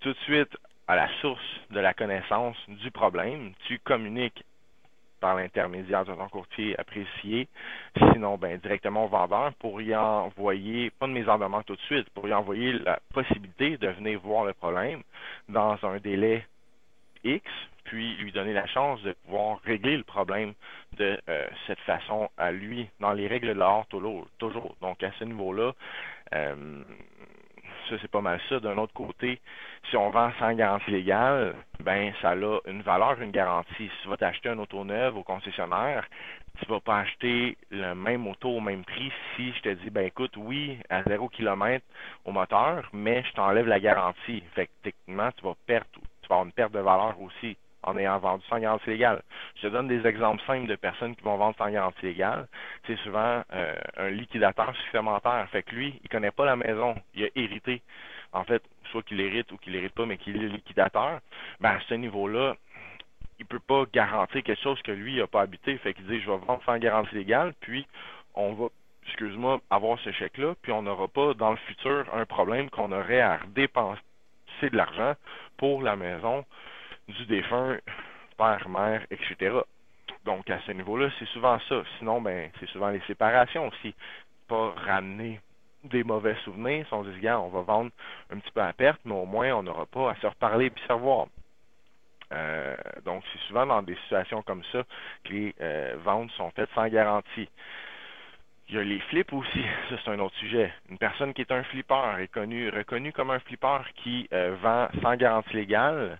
[0.00, 4.44] tout de suite à la source de la connaissance du problème, tu communiques
[5.20, 7.48] par l'intermédiaire ton courtier apprécié,
[8.12, 11.80] sinon ben, directement au vendeur pour y envoyer, pas de mise en demande tout de
[11.82, 15.02] suite, pour y envoyer la possibilité de venir voir le problème
[15.48, 16.44] dans un délai
[17.24, 17.42] X,
[17.84, 20.52] puis lui donner la chance de pouvoir régler le problème
[20.98, 24.76] de euh, cette façon à lui, dans les règles de l'art toujours.
[24.82, 25.72] Donc à ce niveau-là,
[26.34, 26.82] euh,
[27.88, 28.60] ça c'est pas mal ça.
[28.60, 29.40] D'un autre côté,
[29.90, 33.72] si on vend sans garantie légale, ben ça a une valeur, une garantie.
[33.78, 36.06] Si tu vas t'acheter un auto neuf au concessionnaire,
[36.60, 40.06] tu vas pas acheter le même auto au même prix si je te dis ben
[40.06, 41.84] écoute, oui, à zéro kilomètre
[42.24, 44.42] au moteur, mais je t'enlève la garantie.
[44.54, 45.88] Fait que techniquement, tu vas perdre
[46.24, 49.22] tu vas avoir une perte de valeur aussi en ayant vendu sans garantie légale.
[49.62, 52.46] Je donne des exemples simples de personnes qui vont vendre sans garantie légale.
[52.86, 55.46] C'est souvent euh, un liquidateur supplémentaire.
[55.50, 56.94] Fait que lui, il connaît pas la maison.
[57.14, 57.82] Il a hérité.
[58.32, 61.20] En fait, soit qu'il hérite ou qu'il hérite pas, mais qu'il est liquidateur.
[61.60, 62.56] Ben, à ce niveau-là,
[63.38, 65.76] il peut pas garantir quelque chose que lui n'a pas habité.
[65.78, 67.86] Fait qu'il dit, je vais vendre sans garantie légale, puis
[68.34, 68.66] on va
[69.06, 73.20] excuse-moi, avoir ce chèque-là, puis on n'aura pas dans le futur un problème qu'on aurait
[73.20, 74.00] à dépenser
[74.62, 75.14] de l'argent
[75.56, 76.44] pour la maison
[77.08, 77.78] du défunt,
[78.36, 79.60] père, mère, etc.
[80.24, 81.82] Donc, à ce niveau-là, c'est souvent ça.
[81.98, 83.94] Sinon, ben, c'est souvent les séparations aussi.
[84.48, 85.40] Pas ramener
[85.84, 86.86] des mauvais souvenirs.
[86.86, 87.90] Si on dit, on va vendre
[88.30, 90.72] un petit peu à perte, mais au moins, on n'aura pas à se reparler et
[90.86, 91.26] se revoir.
[92.32, 94.82] Euh, donc, c'est souvent dans des situations comme ça
[95.24, 97.48] que les euh, ventes sont faites sans garantie.
[98.68, 100.72] Il y a les flips aussi, ça c'est un autre sujet.
[100.88, 104.88] Une personne qui est un flipper est connu, reconnu comme un flipper qui euh, vend
[105.02, 106.18] sans garantie légale,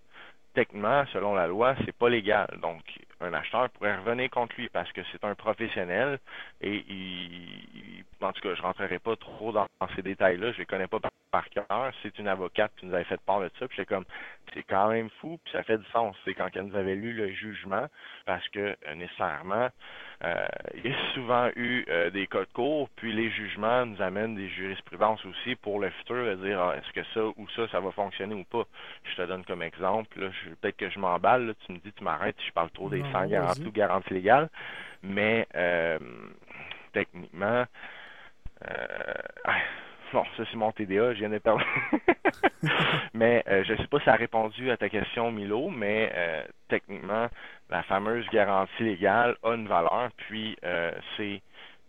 [0.54, 2.58] techniquement, selon la loi, c'est pas légal.
[2.62, 2.82] Donc,
[3.20, 6.18] un acheteur pourrait revenir contre lui parce que c'est un professionnel
[6.60, 10.86] et il, en tout cas, je rentrerai pas trop dans, ces détails-là, je les connais
[10.86, 10.98] pas
[11.30, 11.92] par, cœur.
[12.02, 14.04] C'est une avocate qui nous avait fait part de ça, puis comme,
[14.52, 16.16] c'est quand même fou, puis ça fait du sens.
[16.24, 17.86] C'est quand elle nous avait lu le jugement,
[18.24, 19.68] parce que euh, nécessairement,
[20.22, 24.34] euh, il y a souvent eu euh, des codes courts, puis les jugements nous amènent
[24.34, 27.80] des jurisprudences aussi pour le futur, de dire ah, est-ce que ça ou ça, ça
[27.80, 28.64] va fonctionner ou pas?
[29.04, 30.08] Je te donne comme exemple,
[30.60, 33.66] peut-être que je m'emballe, tu me dis tu m'arrêtes, je parle trop des sans garantie
[33.66, 34.48] ou garantie légale,
[35.02, 35.46] mais
[36.92, 37.64] techniquement,
[40.14, 41.64] non, ça c'est mon TDA, je viens de parler.
[43.14, 46.10] mais je ne sais pas si ça a répondu à ta question, Milo, mais
[46.68, 47.28] techniquement,
[47.70, 51.42] la fameuse garantie légale a une valeur, puis euh, c'est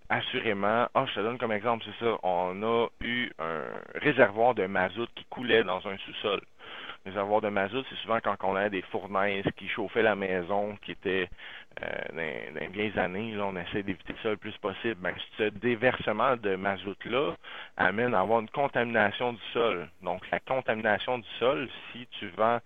[0.10, 3.64] assurément, ah, je te donne comme exemple, c'est ça, on a eu un
[3.96, 6.42] réservoir de mazout qui coulait dans un sous-sol.
[7.06, 10.76] Le réservoir de mazout, c'est souvent quand on a des fournaises qui chauffaient la maison,
[10.84, 11.30] qui étaient
[11.84, 14.96] euh, dans, les vieilles années, là, on essaie d'éviter ça le plus possible.
[14.96, 17.36] Ben, ce déversement de mazout-là
[17.78, 19.88] amène à avoir une contamination du sol.
[20.02, 22.60] Donc, la contamination du sol, si tu vends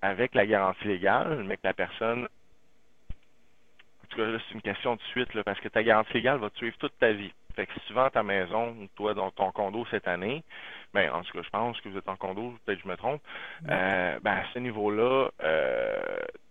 [0.00, 2.28] avec la garantie légale, mais que la personne
[4.08, 6.38] en tout cas, là, c'est une question de suite, là, parce que ta garantie légale
[6.38, 7.30] va te suivre toute ta vie.
[7.54, 10.42] Fait que si tu vends ta maison, toi, dans ton condo cette année,
[10.94, 12.96] ben, en tout cas, je pense que vous êtes en condo, peut-être que je me
[12.96, 13.20] trompe,
[13.68, 15.96] euh, ben, à ce niveau-là, euh,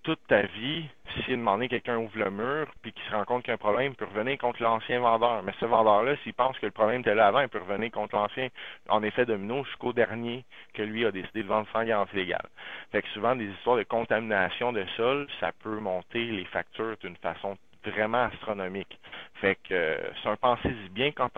[0.04, 0.86] toute ta vie,
[1.26, 3.58] si moment quelqu'un ouvre le mur, puis qu'il se rend compte qu'il y a un
[3.58, 5.44] problème, il peut revenir contre l'ancien vendeur.
[5.44, 8.16] Mais ce vendeur-là, s'il pense que le problème était là avant, il peut revenir contre
[8.16, 8.50] l'ancien,
[8.90, 12.48] en effet domino, jusqu'au dernier que lui a décidé de vendre sans garantie légale.
[12.92, 17.18] Fait que souvent, des histoires de contamination de sol, ça peut monter les factures d'une
[17.18, 19.00] façon vraiment astronomique.
[19.36, 21.38] Fait que euh, c'est un pensez-y bien quand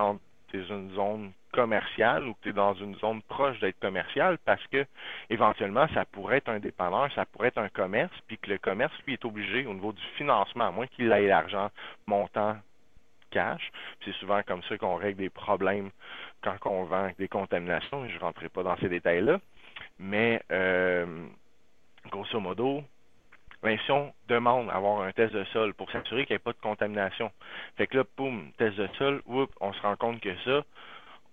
[0.49, 4.37] tu es une zone commerciale ou que tu es dans une zone proche d'être commerciale
[4.45, 4.85] parce que
[5.29, 8.93] éventuellement ça pourrait être un dépanneur, ça pourrait être un commerce, puis que le commerce
[9.05, 11.69] lui est obligé au niveau du financement, à moins qu'il ait l'argent
[12.05, 12.57] montant
[13.31, 13.71] cash.
[14.03, 15.89] C'est souvent comme ça qu'on règle des problèmes
[16.41, 18.07] quand on vend des contaminations.
[18.07, 19.39] Je ne rentrerai pas dans ces détails-là.
[19.99, 21.27] Mais euh,
[22.09, 22.83] grosso modo,
[23.61, 26.53] ben, si on demande avoir un test de sol pour s'assurer qu'il n'y ait pas
[26.53, 27.31] de contamination,
[27.77, 30.63] fait que là, poum, test de sol, oups, on se rend compte que ça,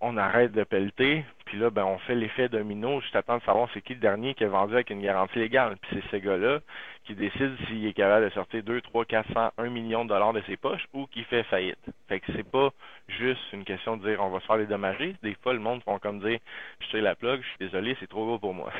[0.01, 3.43] on arrête de pelleter, puis là, ben, on fait l'effet domino juste à temps de
[3.43, 5.77] savoir c'est qui le dernier qui est vendu avec une garantie légale.
[5.81, 6.59] Puis c'est ce gars-là
[7.05, 10.41] qui décide s'il est capable de sortir 2, 3, 400, 1 million de dollars de
[10.41, 11.79] ses poches ou qui fait faillite.
[12.09, 12.69] Fait que c'est pas
[13.07, 15.15] juste une question de dire on va se faire les dommager.
[15.23, 16.39] Des fois, le monde font comme dire
[16.81, 18.73] je tire la plug, je suis désolé, c'est trop gros pour moi.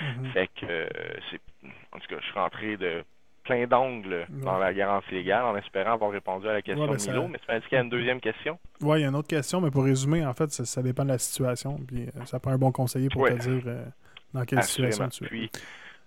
[0.00, 0.26] Mm-hmm.
[0.32, 0.88] Fait que euh,
[1.30, 1.40] c'est
[1.92, 3.04] en tout cas, je suis rentré de
[3.44, 7.02] plein d'angles dans la garantie légale en espérant avoir répondu à la question ben, de
[7.02, 7.28] Milo.
[7.28, 8.58] Mais tu dit qu'il y a une deuxième question.
[8.80, 11.10] Oui, il y a une autre question, mais pour résumer, en fait, ça, dépend de
[11.10, 11.78] la situation.
[11.86, 13.84] Puis euh, ça prend un bon conseiller pour te dire euh,
[14.32, 15.28] dans quelle situation tu es.
[15.28, 15.50] Puis,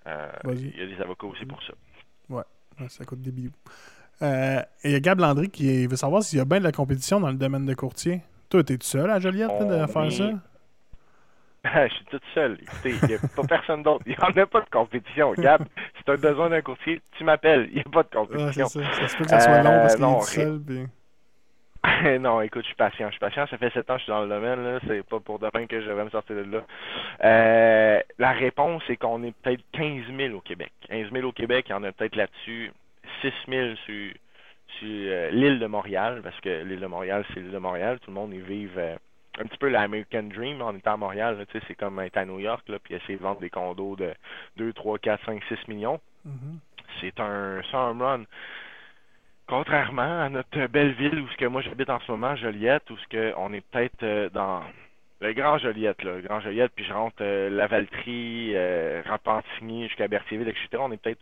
[0.07, 1.73] euh, il y a des avocats aussi pour ça.
[2.29, 2.43] Oui,
[2.89, 3.51] ça coûte des bijoux.
[4.21, 6.71] et il y a Gab Landry qui veut savoir s'il y a bien de la
[6.71, 8.21] compétition dans le domaine de courtier.
[8.49, 10.31] Toi, es-tu seul à Joliette de faire ça?
[11.89, 12.57] je suis toute seule.
[12.61, 14.03] Écoutez, il n'y a pas personne d'autre.
[14.05, 15.33] Il n'y en a pas de compétition.
[15.33, 15.63] Gab,
[15.97, 17.67] si tu as besoin d'un courtier, tu m'appelles.
[17.71, 18.67] Il n'y a pas de compétition.
[18.67, 18.79] ça.
[18.93, 20.87] ça se peut que ça soit long parce qu'il est seul.
[22.19, 23.07] non, écoute, je suis patient.
[23.07, 23.47] Je suis patient.
[23.47, 24.79] Ça fait sept ans que je suis dans le domaine.
[24.87, 26.63] C'est pas pour demain que je vais me sortir de là.
[27.23, 30.71] Euh, la réponse, c'est qu'on est peut-être 15 000 au Québec.
[30.89, 32.71] 15 000 au Québec, il y en a peut-être là-dessus
[33.21, 34.11] 6 000 sur,
[34.79, 37.99] sur euh, l'île de Montréal, parce que l'île de Montréal, c'est l'île de Montréal.
[37.99, 38.95] Tout le monde y vive euh,
[39.39, 41.45] un petit peu l'American Dream en étant à Montréal.
[41.67, 44.13] C'est comme être à New York, là, puis essayer de vendre des condos de
[44.57, 45.99] 2, 3, 4, 5, 6 millions.
[46.27, 46.57] Mm-hmm.
[47.01, 48.23] C'est un, un run.
[49.47, 52.97] Contrairement à notre belle ville où ce que moi j'habite en ce moment, Joliette, où
[52.97, 54.61] ce que on est peut-être euh, dans
[55.21, 59.01] le Grand Joliette, là, le Grand Joliette, puis je rentre euh, Lavaltrie, euh,
[59.83, 60.67] jusqu'à Berthierville, etc.
[60.79, 61.21] On est peut-être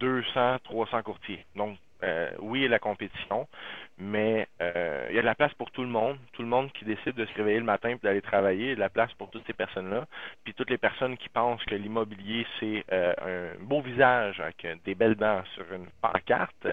[0.00, 1.44] 200, 300 courtiers.
[1.54, 3.46] Donc euh, oui, la compétition,
[3.98, 6.18] mais euh, il y a de la place pour tout le monde.
[6.32, 8.72] Tout le monde qui décide de se réveiller le matin et d'aller travailler, il y
[8.72, 10.06] a de la place pour toutes ces personnes-là.
[10.44, 14.94] Puis toutes les personnes qui pensent que l'immobilier, c'est euh, un beau visage avec des
[14.94, 16.68] belles dents sur une pancarte,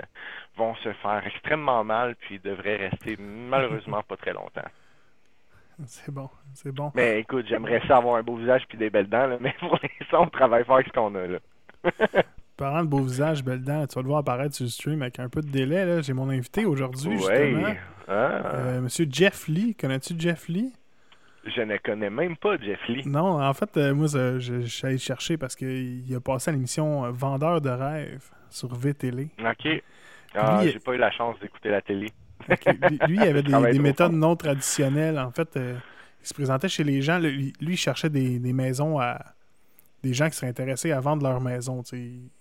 [0.58, 4.62] vont se faire extrêmement mal, puis devraient rester malheureusement pas très longtemps.
[5.88, 6.92] C'est bon, c'est bon.
[6.94, 10.22] Mais écoute, j'aimerais ça avoir un beau visage puis des belles dents, mais pour l'instant,
[10.22, 11.40] on travaille fort avec ce qu'on a là.
[12.56, 15.18] Parlant de beau visage, belle dent, tu vas le voir apparaître sur le stream avec
[15.18, 16.04] un peu de délai.
[16.04, 17.74] J'ai mon invité aujourd'hui, justement.
[18.08, 18.12] Ah.
[18.12, 19.76] Euh, monsieur Jeff Lee.
[19.76, 20.72] Connais-tu Jeff Lee?
[21.46, 23.02] Je ne connais même pas Jeff Lee.
[23.08, 27.06] Non, en fait, euh, moi, je, suis allé chercher parce qu'il a passé à l'émission
[27.06, 29.30] euh, Vendeur de rêves sur VTL.
[29.40, 29.84] OK.
[30.36, 32.12] Ah, j'ai pas eu la chance d'écouter la télé.
[33.08, 33.42] Lui, il avait
[33.74, 35.18] des, méthodes non traditionnelles.
[35.18, 37.18] En fait, il se présentait chez les gens.
[37.18, 39.18] Lui, il cherchait des maisons à
[40.04, 41.82] des gens qui seraient intéressés à vendre leur maison.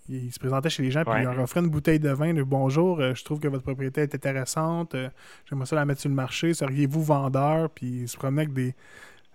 [0.09, 2.33] Il, se présentait chez les gens puis il leur offrait une bouteille de vin.
[2.33, 4.95] De, Bonjour, euh, je trouve que votre propriété est intéressante.
[4.95, 5.09] Euh,
[5.49, 6.53] j'aimerais ça la mettre sur le marché.
[6.53, 7.69] Seriez-vous vendeur?
[7.69, 8.75] Puis il se promenait avec des,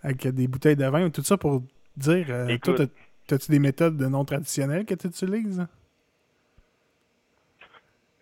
[0.02, 1.08] avec des bouteilles de vin.
[1.08, 1.62] Tout ça pour
[1.96, 2.74] dire euh, Toi,
[3.30, 5.66] as-tu des méthodes non traditionnelles que tu utilises?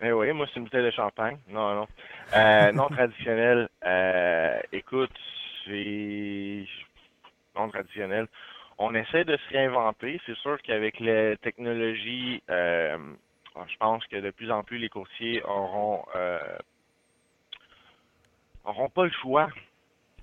[0.01, 1.38] Eh oui, moi, c'est une bouteille de champagne.
[1.49, 1.87] Non, non.
[2.75, 3.69] non traditionnel.
[4.73, 5.11] écoute,
[5.64, 6.64] c'est
[7.57, 8.29] non traditionnel
[8.79, 10.21] on essaie de se réinventer.
[10.27, 12.99] C'est sûr qu'avec la technologie, euh,
[13.69, 16.39] je pense que de plus en plus les courtiers auront euh,
[18.65, 19.49] auront pas le choix.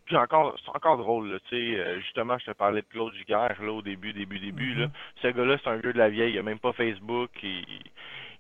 [0.06, 3.56] Puis encore, c'est encore drôle, tu sais, euh, justement, je te parlais de Claude Giguère,
[3.63, 4.88] là, au début, début, début, là.
[4.88, 5.22] Mm-hmm.
[5.22, 7.63] Ce gars-là, c'est un vieux de la vieille, il a même pas Facebook, il,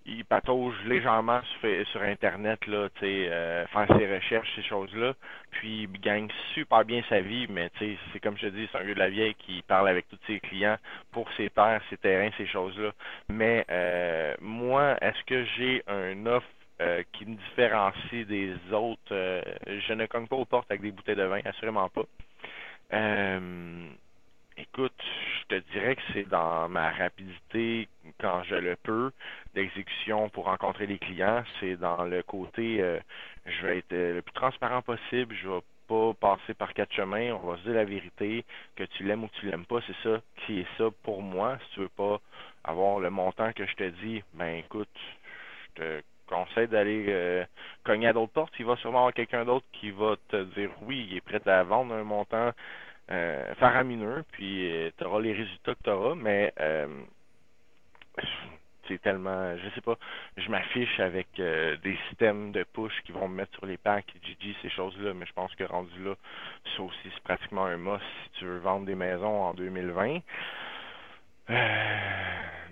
[0.05, 5.13] il patauge légèrement sur, Internet, là, euh, faire ses recherches, ces choses-là.
[5.51, 8.83] Puis il gagne super bien sa vie, mais c'est comme je te dis, c'est un
[8.83, 10.77] vieux de la vieille qui parle avec tous ses clients
[11.11, 12.91] pour ses terres, ses terrains, ces choses-là.
[13.29, 16.47] Mais euh, moi, est-ce que j'ai un offre
[16.81, 18.99] euh, qui me différencie des autres?
[19.67, 22.03] je ne cogne pas aux portes avec des bouteilles de vin, assurément pas.
[24.57, 24.93] Écoute,
[25.41, 27.87] je te dirais que c'est dans ma rapidité
[28.19, 29.11] quand je le peux
[29.55, 31.43] d'exécution pour rencontrer les clients.
[31.59, 32.99] C'est dans le côté, euh,
[33.47, 35.33] je vais être euh, le plus transparent possible.
[35.35, 37.33] Je vais pas passer par quatre chemins.
[37.33, 38.45] On va se dire la vérité.
[38.75, 41.57] Que tu l'aimes ou que tu l'aimes pas, c'est ça qui est ça pour moi.
[41.63, 42.19] Si tu veux pas
[42.63, 44.89] avoir le montant que je te dis, ben écoute,
[45.77, 47.43] je te conseille d'aller euh,
[47.83, 48.53] cogner à d'autres portes.
[48.59, 51.63] Il va sûrement avoir quelqu'un d'autre qui va te dire oui, il est prêt à
[51.63, 52.51] vendre un montant
[53.11, 56.87] euh, faramineux, puis euh, tu auras les résultats que tu auras, mais euh,
[58.87, 59.97] c'est tellement, je sais pas,
[60.37, 64.55] je m'affiche avec des systèmes de push qui vont me mettre sur les packs, GG,
[64.61, 66.15] ces choses-là, mais je pense que rendu là,
[66.75, 70.19] ça aussi, c'est pratiquement un must si tu veux vendre des maisons en 2020.
[71.49, 71.55] Euh,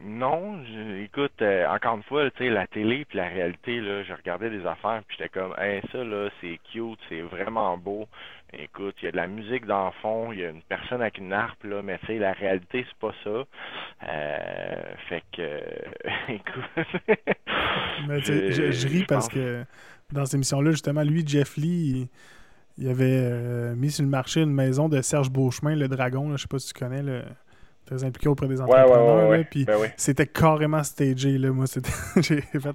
[0.04, 0.64] non,
[1.04, 4.66] écoute, encore une fois, tu sais, la télé puis la réalité, là, je regardais des
[4.66, 8.08] affaires puis j'étais comme, hey, ça là, c'est cute, c'est vraiment beau.
[8.54, 11.02] Écoute, il y a de la musique dans le fond, il y a une personne
[11.02, 13.44] avec une harpe là, mais tu sais, la réalité c'est pas ça.
[14.10, 15.62] Euh, fait que,
[16.30, 16.88] écoute.
[18.08, 19.64] mais je, je, ris parce que
[20.12, 22.10] dans cette émission-là, justement, lui, Jeff Lee.
[22.78, 26.30] Il, avait mis sur le marché une maison de Serge Beauchemin, le dragon.
[26.30, 27.22] Là, je sais pas si tu connais le,
[27.86, 29.30] très impliqué auprès des entrepreneurs.
[29.30, 31.38] Ouais, puis ben c'était carrément stagé.
[31.38, 31.90] Là, moi, c'était.
[32.22, 32.60] j'ai fait.
[32.60, 32.66] Tu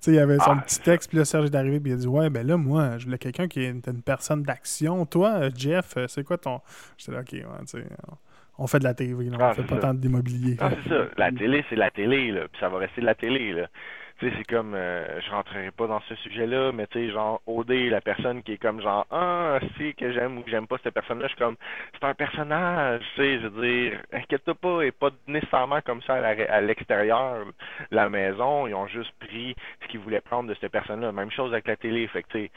[0.00, 0.62] sais, il y avait son Ah.
[0.66, 2.98] petit texte, puis là, Serge est arrivé, puis il a dit Ouais, ben là, moi,
[2.98, 5.04] je voulais quelqu'un qui est une, une personne d'action.
[5.06, 6.60] Toi, Jeff, euh, c'est quoi ton.
[6.98, 7.84] J'étais là, ok, ouais, tu sais.
[8.56, 9.80] On fait de la TV, là, Ah, on fait c'est pas ça.
[9.80, 10.56] tant d'immobilier.
[10.60, 11.04] Ah, c'est ça.
[11.16, 12.42] La télé, c'est la télé, là.
[12.50, 13.66] Puis ça va rester de la télé, là.
[14.18, 17.40] Tu sais, c'est comme, euh, je rentrerai pas dans ce sujet-là, mais tu sais, genre,
[17.46, 20.76] OD, la personne qui est comme genre, ah, si, que j'aime ou que j'aime pas
[20.84, 21.56] cette personne-là, je suis comme,
[21.92, 26.14] c'est un personnage, tu sais, je veux dire, inquiète-toi pas, et pas nécessairement comme ça
[26.14, 27.44] à l'extérieur,
[27.90, 31.10] la maison, ils ont juste pris ce qu'ils voulaient prendre de cette personne-là.
[31.10, 32.50] Même chose avec la télé, fait que tu sais,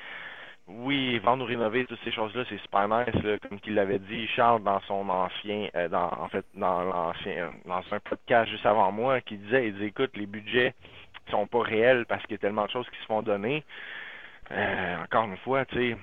[0.68, 4.28] oui, vendre ou rénover, toutes ces choses-là, c'est super nice, là, comme qu'il l'avait dit,
[4.28, 8.92] Charles, dans son ancien, euh, dans, en fait, dans l'ancien, dans un podcast juste avant
[8.92, 10.74] moi, qui disait, il dit, écoute, les budgets
[11.32, 13.64] sont pas réels parce qu'il y a tellement de choses qui se font donner.
[14.52, 15.98] Euh, encore une fois, tu sais,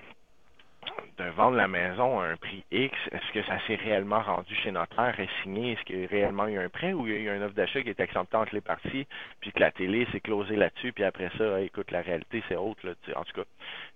[1.19, 4.73] de vendre la maison à un prix X, est-ce que ça s'est réellement rendu chez
[4.73, 5.73] notaire et signé?
[5.73, 7.55] Est-ce qu'il y a réellement eu un prêt ou il y a eu un offre
[7.55, 9.07] d'achat qui est acceptée entre les parties,
[9.41, 12.85] puis que la télé s'est closée là-dessus, puis après ça, écoute, la réalité, c'est autre.
[12.87, 13.47] Là, en tout cas,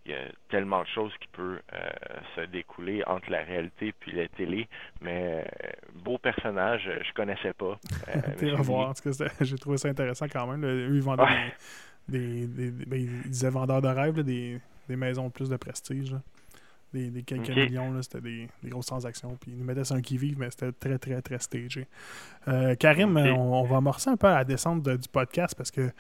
[0.07, 1.89] il y a tellement de choses qui peuvent euh,
[2.37, 4.69] se découler entre la réalité puis la télé,
[5.01, 5.69] mais euh,
[6.05, 7.79] beau personnage, euh, je connaissais pas.
[8.09, 8.91] Euh, T'es revoir.
[8.91, 10.63] En tout cas, j'ai trouvé ça intéressant quand même.
[10.63, 10.69] là.
[10.69, 11.53] Eux, ils vendaient Ouais.
[12.09, 15.57] des, des, des- ben, ils disaient vendeurs de rêve, là, des, des maisons plus de
[15.57, 16.13] prestige.
[16.13, 16.19] là.
[16.95, 17.57] Des, des quelques Ok.
[17.57, 19.37] millions, là, c'était des, des grosses transactions.
[19.41, 21.87] Puis ils nous mettaient sur un qui-vive, mais c'était très, très, très stagé.
[22.49, 25.71] Euh, Karim, on, on va amorcer un peu à la descente de- du podcast parce
[25.71, 25.91] que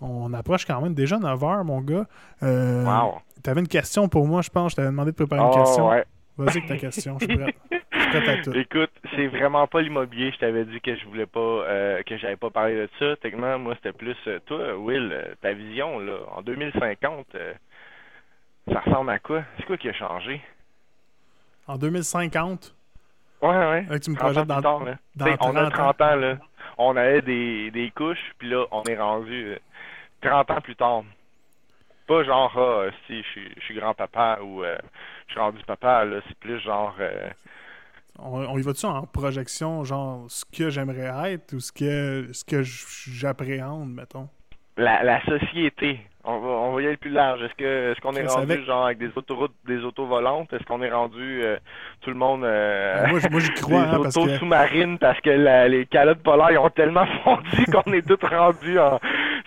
[0.00, 2.06] on approche quand même déjà 9 heures, mon gars.
[2.42, 3.18] Euh, Wow.
[3.42, 4.72] Tu avais une question pour moi, je pense.
[4.72, 5.88] Je t'avais demandé de préparer une Oh, question.
[5.88, 6.04] ouais.
[6.36, 7.54] Vas-y avec ta question, je suis prêt.
[7.90, 8.52] Je suis prêt à tout.
[8.54, 10.30] Écoute, c'est vraiment pas l'immobilier.
[10.30, 13.16] Je t'avais dit que je voulais pas, euh, que j'avais pas parlé de ça.
[13.20, 17.26] Techniquement, moi, c'était plus euh, toi, Will, ta vision là, en 2050.
[17.34, 17.54] euh,
[18.72, 19.42] ça ressemble à quoi?
[19.56, 20.40] C'est quoi qui a changé?
[21.66, 22.74] En 2050,
[23.40, 23.82] Ouais, ouais.
[23.88, 24.94] Là, tu me 30 ans projettes dans, tard, là.
[25.14, 26.38] dans on a 30 30 ans, là.
[26.76, 29.58] On avait des, des couches, puis là, on est rendu euh,
[30.22, 31.02] 30 ans plus tard.
[32.08, 34.76] Pas genre, ah, si, je suis- grand-papa ou euh,
[35.28, 36.20] je suis rendu papa, là.
[36.26, 37.28] C'est plus genre, euh,
[38.18, 42.44] On, on y va-tu en projection, genre ce que j'aimerais être ou ce que, ce
[42.44, 44.28] que j'appréhende, mettons?
[44.76, 46.00] la, la société.
[46.30, 47.40] On va, on va y aller plus large.
[47.42, 50.52] Est-ce que est-ce qu'on est rendu avec- genre avec des autoroutes, des autos volantes?
[50.52, 51.56] Est-ce qu'on est rendu euh,
[52.02, 54.98] tout le monde euh, Euh, moi, moi, j'y crois, des hein, parce autos que- sous-marines
[54.98, 59.00] parce que la- les calottes polaires ils ont tellement fondu qu'on est tous rendus en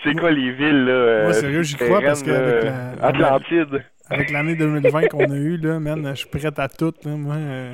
[0.04, 1.22] c'est quoi les villes là?
[1.22, 3.84] Moi, euh, sérieux, j'y crois parce la- Atlantide.
[4.10, 6.94] Avec l'année 2020 qu'on a eue, là, man, je suis prêt à tout.
[7.06, 7.72] Là, moi, euh,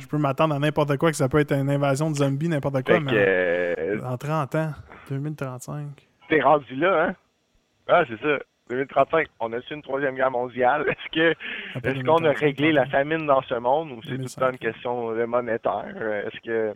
[0.00, 2.82] je peux m'attendre à n'importe quoi, que ça peut être une invasion de zombies, n'importe
[2.82, 4.70] quoi, que mais euh, en 30 ans,
[5.10, 5.86] 2035.
[6.28, 7.14] t'es rendu là, hein?
[7.88, 8.38] Ah, c'est ça.
[8.68, 10.82] 2035, on a-tu une troisième guerre mondiale?
[10.88, 14.12] Est-ce que Est-ce qu'on a 2035, réglé la famine dans ce monde ou c'est tout
[14.12, 14.40] le 2005.
[14.40, 15.84] temps une question de monétaire?
[15.96, 16.74] Euh, Est-ce que.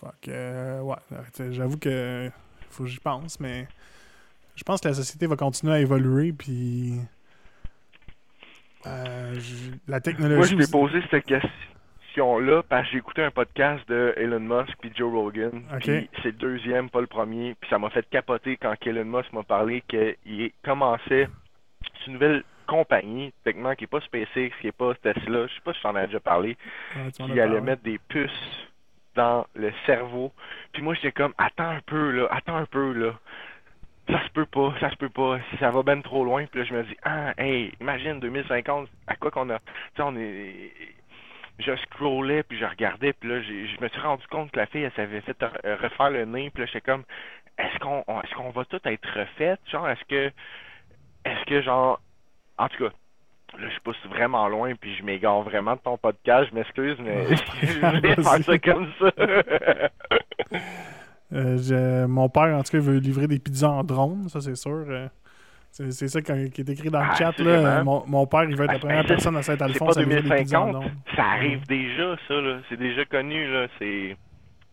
[0.00, 0.28] Fuck.
[0.28, 0.96] euh, ouais,
[1.32, 2.28] sais, j'avoue que
[2.70, 3.68] faut que j'y pense, mais
[4.56, 6.94] je pense que la société va continuer à évoluer, puis
[8.86, 9.34] euh,
[9.86, 10.50] la Moi, technologie.
[10.50, 11.50] je t'ai aussi- posé cette question.
[12.12, 15.62] Question-là parce que j'ai écouté un podcast de Elon Musk puis Joe Rogan.
[15.72, 15.82] Ok.
[15.82, 17.54] Puis c'est le deuxième, pas le premier.
[17.60, 21.28] Puis ça m'a fait capoter quand Elon Musk m'a parlé qu'il commençait
[22.06, 25.72] une nouvelle compagnie, techniquement, qui n'est pas SpaceX, qui n'est pas Tesla, je sais pas
[25.72, 26.56] si j'en ai déjà parlé,
[26.96, 28.68] Ouais, qui allait mettre des puces
[29.14, 30.32] dans le cerveau.
[30.72, 33.14] Puis moi, j'étais comme, attends un peu, là, attends un peu, là.
[34.08, 35.38] Ça se peut pas, ça se peut pas.
[35.50, 38.88] Si ça va ben trop loin, puis là, je me dis, ah, hey, imagine 2050,
[39.06, 39.58] à quoi qu'on a.
[39.58, 39.64] Tu
[39.96, 40.72] sais, on est.
[41.58, 44.82] Je scrollais, puis je regardais, puis là, je me suis rendu compte que la fille,
[44.82, 47.04] elle s'avait fait euh, refaire le nez, puis là, j'étais comme,
[47.58, 49.56] est-ce qu'on on- est-ce qu'on va tout être refait?
[49.70, 50.32] Genre, est-ce que.
[51.24, 52.00] Est-ce que, genre.
[52.58, 52.92] En tout cas,
[53.58, 57.26] là, je pousse vraiment loin, puis je m'égare vraiment de ton podcast, je m'excuse, mais
[57.62, 59.10] je voulais faire ça comme ça.
[61.34, 64.56] Euh, je- mon père, en tout cas, veut livrer des pizzas en drone, ça c'est
[64.56, 64.84] sûr.
[65.72, 67.32] C'est c'est ça qui est écrit dans le Ah, chat.
[67.36, 69.56] c'est Là, mon, mon père, il va être Ah, la première ben, personne à C'est
[69.56, 70.90] Saint-Alphonse pas pizzas en 2050, drone.
[71.16, 72.58] ça arrive déjà, ça, là.
[72.68, 73.66] C'est déjà connu, là.
[73.78, 74.16] C'est.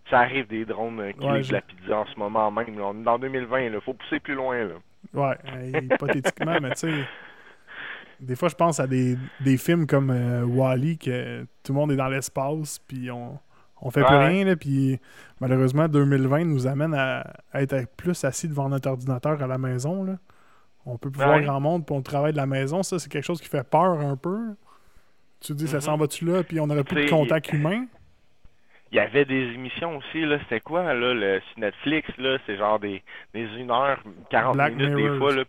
[0.10, 2.78] Ça arrive des drones euh, qui Ouais, de la pizza en ce moment même.
[2.78, 2.86] là.
[2.88, 3.80] On est dans 2020, là.
[3.82, 4.74] Faut pousser plus loin, là.
[5.14, 6.94] Ouais, hypothétiquement, mais tu sais,
[8.20, 11.92] des fois, je pense à des, des films comme euh, Wall-E, que tout le monde
[11.92, 13.40] est dans l'espace, puis on,
[13.82, 14.28] on fait plus Ouais.
[14.28, 15.00] rien, là, puis
[15.40, 17.22] malheureusement, 2020 nous amène à,
[17.54, 20.16] à être plus assis devant notre ordinateur à la maison, là.
[20.92, 21.44] On peut plus voir Ouais.
[21.44, 22.84] grand monde, puis on travaille de la maison.
[22.84, 24.40] Ça, c'est quelque chose qui fait peur un peu.
[25.42, 25.82] Tu te dis, ça Mhm.
[25.82, 27.86] s'en va-tu là, puis on n'aurait plus de contact humain?
[28.92, 30.40] Il y avait des émissions aussi, là.
[30.40, 32.38] C'était quoi, là, le, sur Netflix, là?
[32.46, 34.00] C'est genre des, des 1 heure,
[34.32, 35.44] 40 Black minutes, des fois, là.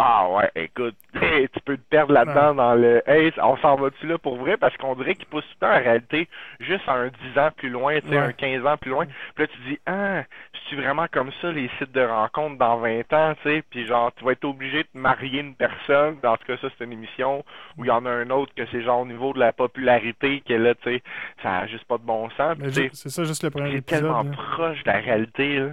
[0.00, 4.06] Ah ouais, écoute, hey, tu peux te perdre là-dedans dans le Hey, on s'en va-tu
[4.06, 4.56] là pour vrai?
[4.56, 6.28] Parce qu'on dirait qu'il pousse tout le temps en réalité
[6.60, 8.18] juste à un 10 ans plus loin, tu sais, Ouais.
[8.26, 9.06] un 15 ans plus loin.
[9.34, 10.22] Puis là, tu dis Ah,
[10.68, 14.12] c'est vraiment comme ça les sites de rencontres dans 20 ans, tu sais, puis genre
[14.16, 16.16] tu vas être obligé de marier une personne.
[16.24, 17.44] En tout cas, ça c'est une émission
[17.76, 20.42] où il y en a un autre que c'est genre au niveau de la popularité
[20.46, 21.02] que là, tu sais,
[21.42, 22.56] ça a juste pas de bon sens.
[22.92, 24.00] C'est ça, juste le premier c'est épisode.
[24.02, 24.30] tellement là.
[24.54, 25.68] proche de la réalité, là.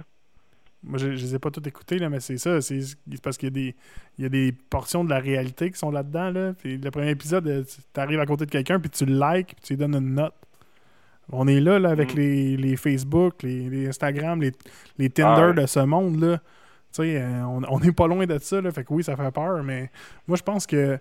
[0.82, 2.60] Moi, je, les ai pas tous écoutés, là, mais c'est ça.
[2.60, 3.74] C'est c'est parce qu'il y, a des-
[4.18, 6.30] il y a des portions de la réalité qui sont là-dedans.
[6.30, 6.52] Là.
[6.56, 9.48] Puis le premier épisode, euh, tu arrives à côté de quelqu'un, puis tu le likes,
[9.48, 10.34] puis tu lui donnes une note.
[11.32, 12.18] On est là, là avec Mm.
[12.18, 14.52] les, les Facebook, les, les Instagram, les,
[14.98, 15.54] les Tinder Ouais.
[15.62, 16.20] de ce monde.
[16.20, 16.38] là.
[16.92, 18.60] Tu sais, euh, on on n'est pas loin de ça.
[18.60, 19.90] Là, fait que oui, ça fait peur, mais
[20.28, 20.98] moi, je pense que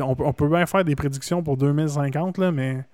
[0.00, 2.84] on, peut- on peut bien faire des prédictions pour 2050, là, mais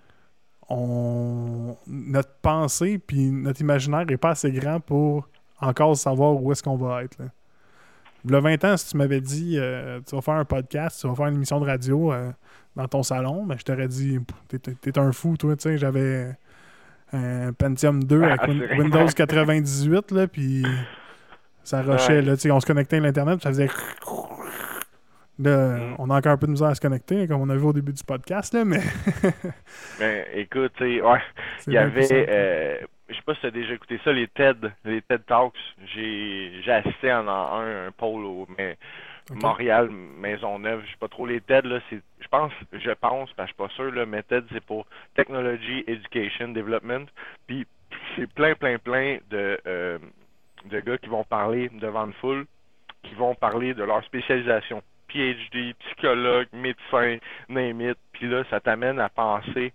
[0.69, 5.29] on, notre pensée puis notre imaginaire n'est pas assez grand pour
[5.61, 7.19] encore savoir où est-ce qu'on va être.
[7.19, 8.37] Là.
[8.37, 11.15] A 20 ans, si tu m'avais dit euh, tu vas faire un podcast, tu vas
[11.15, 12.31] faire une émission de radio euh,
[12.77, 14.19] dans ton salon, ben, je t'aurais dit
[14.49, 15.57] t'es- t'es un fou, toi.
[15.57, 16.37] tu sais, J'avais
[17.13, 20.65] un Pentium 2 avec Ah, c'est- Windows 98, là, puis
[21.65, 22.23] ça rushait.
[22.23, 23.69] Là, on se connectait à l'Internet, ça faisait.
[25.39, 25.95] Là, Mm.
[25.99, 27.73] on a encore un peu de misère à se connecter, comme on a vu au
[27.73, 28.81] début du podcast, là, mais.
[29.99, 31.19] Mais écoute, sais, ouais.
[31.67, 32.77] Il y avait, euh,
[33.09, 35.55] je sais pas si tu as déjà écouté ça, les TED, les TED Talks.
[35.95, 38.77] J'ai, assisté en un, un pôle au mais,
[39.31, 39.43] Ok.
[39.43, 40.83] Montréal, Maisonneuve.
[40.85, 41.81] Je sais pas trop les TED, là.
[41.89, 44.87] C'est, je pense, je pense, que je suis pas sûr, là, mais TED, c'est pour
[45.15, 47.07] Technology Education Development.
[47.47, 47.67] Puis,
[48.17, 49.99] c'est plein, plein, plein de, euh,
[50.67, 52.47] de gars qui vont parler devant une foule,
[53.03, 54.83] qui vont parler de leur spécialisation.
[55.09, 57.19] PhD, psychologue, médecin,
[57.49, 57.95] name.
[58.13, 59.73] Puis là, ça t'amène à penser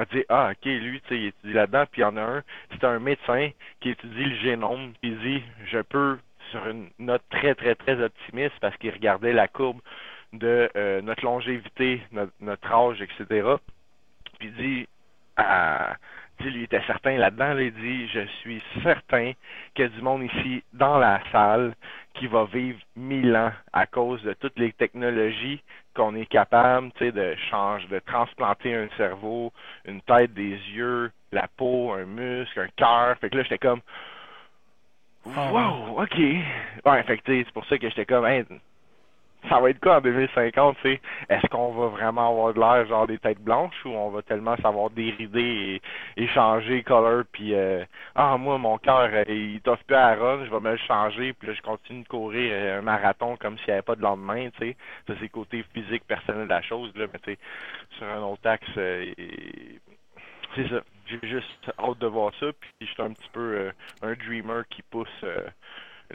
[0.00, 2.22] à dire ah ok lui tu sais il étudie là-dedans puis il y en a
[2.22, 6.18] un c'est un médecin qui étudie le génome puis il dit je peux
[6.50, 9.80] sur une note très très très optimiste parce qu'il regardait la courbe
[10.32, 13.56] de euh, notre longévité notre, âge etc
[14.38, 14.86] puis il dit
[15.36, 19.32] tu sais, lui était certain là-dedans là, il dit je suis certain
[19.74, 21.74] qu'il y a du monde ici dans la salle
[22.14, 25.62] qui va vivre mille ans à cause de toutes les technologies
[25.94, 29.52] qu'on est capable, tu sais, de changer, de transplanter un cerveau,
[29.84, 33.16] une tête, des yeux, la peau, un muscle, un cœur.
[33.18, 33.80] Fait que là, j'étais comme,
[35.26, 36.18] wow, ok.
[36.86, 38.44] Ouais, fait c'est pour ça que j'étais comme, hey,
[39.48, 41.00] ça va être quoi en 2050, tu sais?
[41.28, 44.56] Est-ce qu'on va vraiment avoir de l'air genre des têtes blanches ou on va tellement
[44.58, 45.80] savoir dérider
[46.16, 50.14] et, et changer color puis euh, ah moi mon cœur euh, il t'offre plus à
[50.14, 53.36] run, je vais me le changer puis là je continue de courir euh, un marathon
[53.36, 54.76] comme s'il n'y avait pas de lendemain, tu sais?
[55.06, 57.38] Ça c'est le côté physique personnel de la chose là, mais tu sais
[57.96, 59.06] sur un autre axe euh,
[60.54, 60.80] c'est ça.
[61.10, 64.62] J'ai juste hâte de voir ça puis je suis un petit peu euh, un dreamer
[64.70, 65.46] qui pousse euh,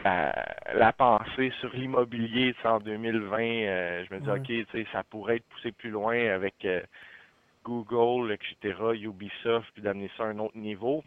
[0.04, 0.34] la,
[0.74, 4.40] la pensée sur l'immobilier en 2020, euh, je me dis, Ouais.
[4.40, 6.66] OK, tu sais, ça pourrait être poussé plus loin avec
[7.64, 11.04] Google, etc., Ubisoft, puis d'amener ça à un autre niveau.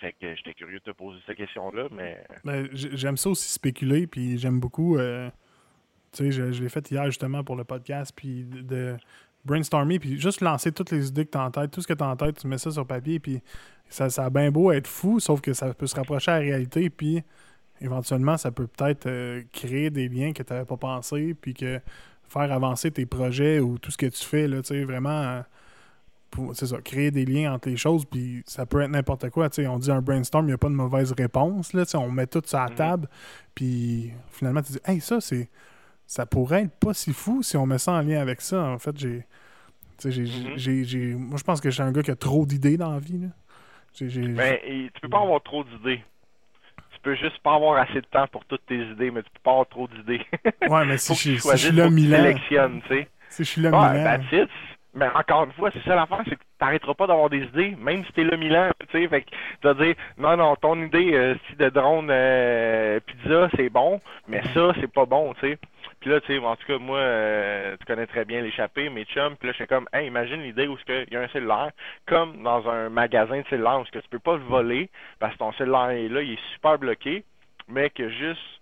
[0.00, 4.06] Fait que j'étais curieux de te poser cette question-là, mais Ben, j'aime ça aussi spéculer,
[4.06, 4.96] puis j'aime beaucoup.
[4.98, 5.02] tu
[6.12, 8.96] sais, je, je l'ai fait hier justement pour le podcast, puis de,
[9.44, 11.94] brainstormer, puis juste lancer toutes les idées que tu as en tête, tout ce que
[11.94, 13.40] tu as en tête, tu mets ça sur papier, puis
[13.88, 16.40] ça, ça a bien beau être fou, sauf que ça peut se rapprocher à la
[16.44, 17.22] réalité, puis
[17.80, 21.80] éventuellement, ça peut peut-être euh, créer des liens que tu n'avais pas pensé, puis que
[22.28, 25.42] faire avancer tes projets ou tout ce que tu fais, là, tu sais, vraiment, euh,
[26.52, 29.62] c'est ça, créer des liens entre les choses, puis ça peut être n'importe quoi, tu
[29.62, 31.96] sais, on dit un brainstorm, il n'y a pas de mauvaise réponse, là, tu sais,
[31.96, 32.76] on met tout ça à la Mhm.
[32.76, 33.08] table,
[33.54, 35.48] puis finalement, tu dis, hey, ça, c'est,
[36.08, 38.78] ça pourrait être pas si fou si on met ça en lien avec ça, en
[38.78, 39.24] fait, j'ai,
[40.04, 40.56] j'ai, Mhm.
[40.56, 42.92] j'ai, j'ai- moi, je pense que je suis un gars qui a trop d'idées dans
[42.92, 43.28] la vie, là.
[43.94, 44.58] J'ai, j'ai- Ben,
[44.94, 46.02] tu peux pas avoir trop d'idées.
[46.92, 49.40] Tu peux juste pas avoir assez de temps pour toutes tes idées, mais tu peux
[49.44, 50.24] pas avoir trop d'idées.
[50.66, 51.94] ouais, mais si je, si suis là que
[52.80, 53.08] tu sais.
[53.28, 53.70] si je suis là
[54.32, 54.48] it.
[54.94, 58.04] Mais encore une fois, c'est ça l'affaire, c'est que t'arrêteras pas d'avoir des idées, même
[58.06, 61.12] si t'es là Milan, tu sais, fait que tu vas dire, non, non, ton idée,
[61.12, 65.58] euh, si de drone euh, pizza, c'est bon, mais ça, c'est pas bon, tu sais.
[66.00, 69.04] Puis là, tu sais, en tout cas, moi, euh, tu connais très bien l'échappée, mes
[69.04, 71.70] chums, puis là, je fais comme, hey, imagine l'idée où il y a un cellulaire,
[72.06, 75.38] comme dans un magasin de cellulaire, où que tu peux pas le voler, parce que
[75.38, 77.24] ton cellulaire est là, il est super bloqué,
[77.68, 78.60] mais que juste,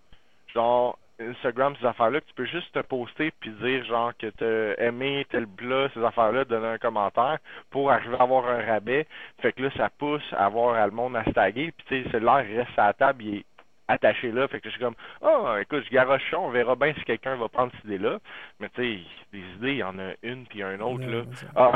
[0.55, 4.84] genre, Instagram, ces affaires-là, que tu peux juste te poster puis dire genre que t'as
[4.84, 7.39] aimé tel plat, ces affaires-là, donner un commentaire
[7.70, 9.07] pour arriver à avoir un rabais.
[9.41, 11.72] Fait que là, ça pousse à avoir à le monde à se taguer.
[11.72, 12.28] Puis tu sais, il
[12.59, 13.45] reste à la table, il est
[13.89, 14.49] attaché là.
[14.49, 17.37] Fait que je suis comme Oh, écoute, je garoche ça, on verra bien si quelqu'un
[17.37, 18.18] va prendre cette idée-là.
[18.61, 19.01] Mais tu sais,
[19.32, 21.22] des idées, il y en a une puis un autre là.
[21.55, 21.72] Ah,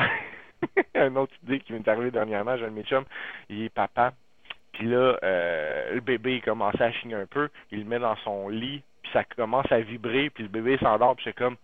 [0.94, 3.04] une autre idée qui m'est arrivée dernièrement, j'ai un de mes chums,
[3.48, 4.12] il est papa.
[4.72, 8.16] Puis là, euh, le bébé il commençait à chigner un peu, il le met dans
[8.16, 11.56] son lit, puis ça commence à vibrer, puis le bébé s'endort, puis c'est comme,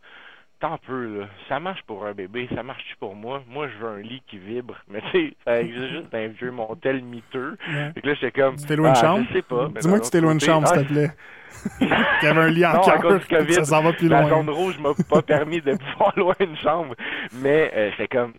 [0.61, 3.43] tant peu, là, ça marche pour un bébé, ça marche-tu pour moi?
[3.49, 4.77] Moi, je veux un lit qui vibre.
[4.89, 7.57] Mais tu sais, ça existe juste d'un vieux montel miteux.
[7.69, 7.91] Ouais.
[7.95, 9.27] Fait que là, j'étais comme, Tu t'es loin de ah, chambre?
[9.29, 9.69] je sais pas.
[9.81, 11.11] Dis-moi que tu t'es loin de chambre, s'il te plaît.
[11.79, 14.09] Qu'il y avait un lit en Non, cœur, du que ça COVID, s'en va plus
[14.09, 14.31] la loin.
[14.31, 16.95] zone rouge m'a pas permis de pouvoir louer une chambre.
[17.33, 18.35] Mais euh, c'est comme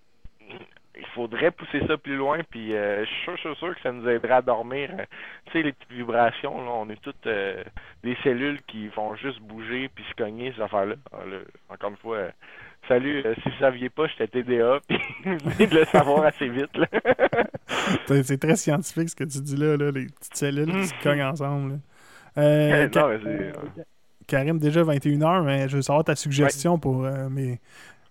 [1.00, 4.36] il faudrait pousser ça plus loin, puis euh, je suis sûr, que ça nous aiderait
[4.36, 4.89] à dormir.
[4.93, 5.04] Euh,
[5.45, 7.64] tu sais, les petites vibrations, là, on est toutes euh,
[8.04, 10.95] des cellules qui vont juste bouger puis se cogner, ces affaires-là.
[11.14, 12.30] Ah, encore une fois, euh,
[12.88, 16.72] salut, euh, si vous saviez pas, j'étais TDA, puis vous de le savoir assez vite.
[18.24, 21.24] C'est très scientifique ce que tu dis là, là les petites cellules qui se cognent
[21.24, 21.80] ensemble.
[22.36, 22.88] là.
[22.88, 23.10] Non,
[24.28, 27.62] Karim, déjà 21h, mais je veux savoir ta suggestion pour mes,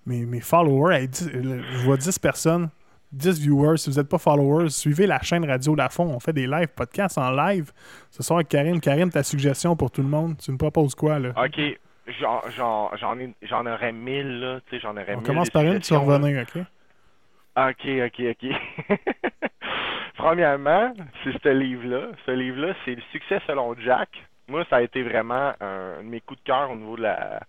[0.07, 1.09] mes, mes followers.
[1.13, 2.71] Je vois 10 personnes,
[3.13, 3.77] 10 viewers.
[3.79, 6.05] Si vous n'êtes pas followers, suivez la chaîne Radio Lafond.
[6.05, 7.71] On fait des live podcasts en live.
[8.11, 8.81] Ce soir avec Karim.
[8.81, 11.31] Karim, ta suggestion pour tout le monde, tu me proposes quoi là?
[11.37, 11.61] OK,
[12.21, 15.27] j'en, j'en, j'en, ai, j'en aurais mille, là, tu sais, j'en aurais On mille.
[15.27, 16.63] commence par une, tu vas revenir, ok?
[17.57, 18.99] OK, OK, OK.
[20.17, 20.93] Premièrement,
[21.25, 22.09] c'est ce livre-là.
[22.25, 24.09] Ce livre-là, c'est Le succès selon Jack.
[24.49, 27.03] Moi, ça a été vraiment un, un de mes coups de cœur au niveau de
[27.03, 27.41] la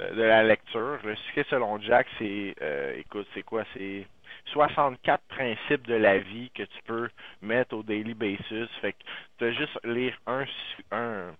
[0.00, 0.98] de la lecture.
[1.04, 3.62] Le succès selon Jack, c'est euh, écoute, c'est quoi?
[3.74, 4.06] C'est
[4.46, 7.08] 64 principes de la vie que tu peux
[7.42, 8.68] mettre au daily basis.
[8.80, 8.98] Fait que
[9.38, 10.44] tu as juste lire un,
[10.92, 11.34] un,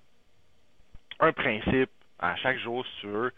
[1.20, 3.32] un principe à chaque jour si tu veux.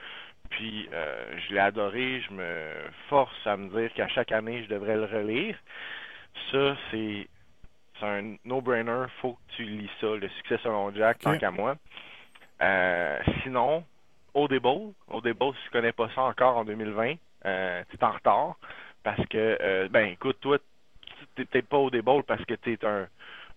[0.50, 2.72] Puis euh, je l'ai adoré, je me
[3.08, 5.56] force à me dire qu'à chaque année, je devrais le relire.
[6.52, 7.26] Ça, c'est
[7.98, 11.76] c'est un no-brainer, faut que tu lis ça, le succès selon Jack, tant qu'à moi.
[12.60, 13.84] Euh, sinon,
[14.34, 17.14] Audible, Audible, si tu connais pas ça encore en 2020,
[17.46, 18.56] euh, tu es en retard
[19.06, 22.84] parce que, euh, ben écoute, toi, tu t'es peut-être pas Audible parce que tu es
[22.84, 23.06] un,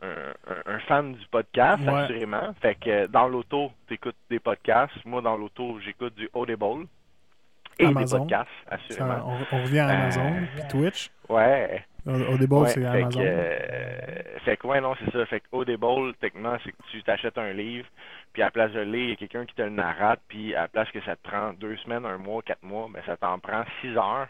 [0.04, 1.90] un, fan du podcast, Ouais.
[1.92, 2.54] assurément.
[2.62, 4.94] Fait que euh, dans l'auto, tu écoutes des podcasts.
[5.06, 6.86] Moi, dans l'auto, j'écoute du Audible
[7.80, 8.18] et Amazon.
[8.18, 9.38] des podcasts, Ça, assurément.
[9.52, 11.10] on, on revient à Amazon, Euh, puis Twitch.
[11.30, 11.84] Ouais.
[12.06, 13.20] Au, au début, Ouais, c'est Amazon.
[13.20, 15.26] Que, euh, fait que, ouais, non, c'est ça.
[15.26, 17.88] Fait que Audible, techniquement, c'est que tu t'achètes un livre,
[18.34, 20.20] puis à la place de le lire, il y a quelqu'un qui te le narrate,
[20.28, 23.02] puis à la place que ça te prend deux semaines, un mois, quatre mois, ben
[23.06, 24.28] ça t'en prend six heures.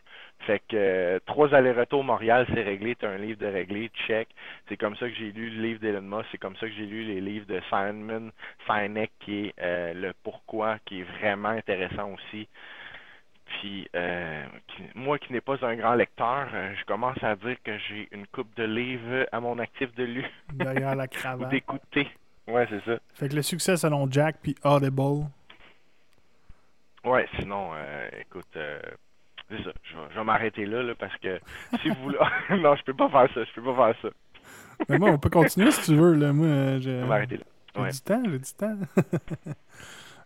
[0.47, 4.27] Fait que euh, trois allers-retours Montréal, c'est réglé, t'as un livre de réglé, check.
[4.67, 6.85] C'est comme ça que j'ai lu le livre d'Elon Musk, c'est comme ça que j'ai
[6.85, 8.31] lu les livres de Simon
[8.67, 12.47] Sinek, qui est euh, le pourquoi, qui est vraiment intéressant aussi.
[13.49, 17.57] Puis, euh, qui- moi qui n'ai pas un grand lecteur, euh, je commence à dire
[17.63, 20.23] que j'ai une coupe de livres à mon actif de lu
[20.53, 21.49] Derrière la ou cravate.
[21.49, 22.07] d'écouter.
[22.47, 22.99] Ouais, c'est ça.
[23.15, 25.25] Fait que le succès selon Jack, puis Audible.
[27.03, 29.71] Ouais, sinon, euh, écoute, c'est ça.
[29.83, 31.39] Je vais, je vais m'arrêter là, là, parce que
[31.81, 32.17] si vous voulez...
[32.51, 34.09] non, je peux pas faire ça, je peux pas faire ça.
[34.89, 36.13] Mais moi, on peut continuer si tu veux.
[36.13, 36.31] Là.
[36.33, 36.47] Moi,
[36.77, 37.43] Je je- vais m'arrêter là.
[37.75, 37.89] j'ai Ouais.
[37.91, 38.77] du temps, j'ai du temps.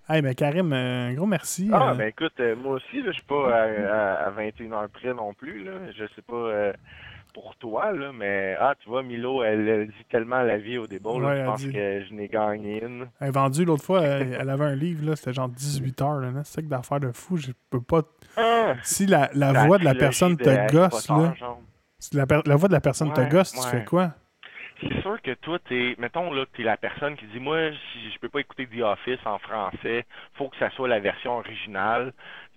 [0.09, 1.69] hey, ben Karim, euh, un gros merci.
[1.71, 5.13] Ah, euh, ben écoute, euh, moi aussi, je suis pas à, à, à 21h près
[5.13, 5.71] non plus, là.
[5.97, 6.35] Je sais pas...
[6.35, 6.73] euh,
[7.33, 11.11] pour toi, là, mais ah, tu vois, Milo, elle, dit tellement la vie au débat,
[11.15, 13.07] je pense que je n'ai gagné une.
[13.19, 16.29] Elle a vendu l'autre fois, elle, avait un livre, là, c'était genre 18 heures, là,
[16.43, 18.03] c'est ça que d'affaires de fou, je peux pas.
[18.37, 18.75] Ah!
[18.83, 21.33] si la, la voix de la personne te gosse, là.
[21.99, 24.13] Si la, la, voix de la personne te gosse, tu fais quoi?
[24.89, 28.19] C'est sûr que toi, t'es, mettons là, t'es la personne qui dit, moi, si je
[28.19, 32.13] peux pas écouter The Office en français, faut que ça soit la version originale.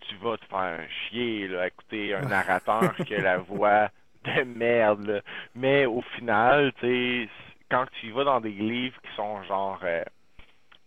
[0.09, 3.91] Tu vas te faire chier là, à écouter un narrateur qui a la voix
[4.25, 5.23] de merde.
[5.55, 7.29] Mais au final, tu
[7.69, 10.05] quand tu vas dans des livres qui sont genre euh,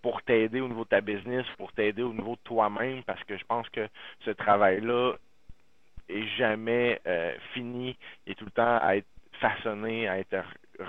[0.01, 3.37] pour t'aider au niveau de ta business, pour t'aider au niveau de toi-même, parce que
[3.37, 3.87] je pense que
[4.23, 5.13] ce travail-là
[6.07, 9.07] est jamais euh, fini, il est tout le temps à être
[9.41, 10.33] façonné, à être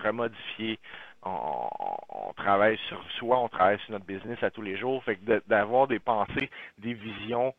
[0.03, 0.79] remodifier.
[1.23, 5.05] On, travaille sur soi, on travaille sur notre business à tous les jours.
[5.05, 7.55] Fait que d'avoir des pensées, des visions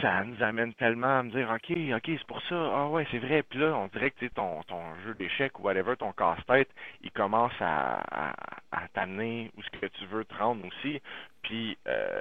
[0.00, 2.70] ça nous amène tellement à me dire OK, OK, c'est pour ça.
[2.74, 3.42] Ah ouais, c'est vrai.
[3.42, 6.68] Puis là, on dirait que ton, ton jeu d'échecs ou whatever, ton casse-tête,
[7.02, 8.02] il commence à,
[8.72, 11.00] à, t'amener où ce que tu veux te rendre aussi.
[11.42, 12.20] Puis euh,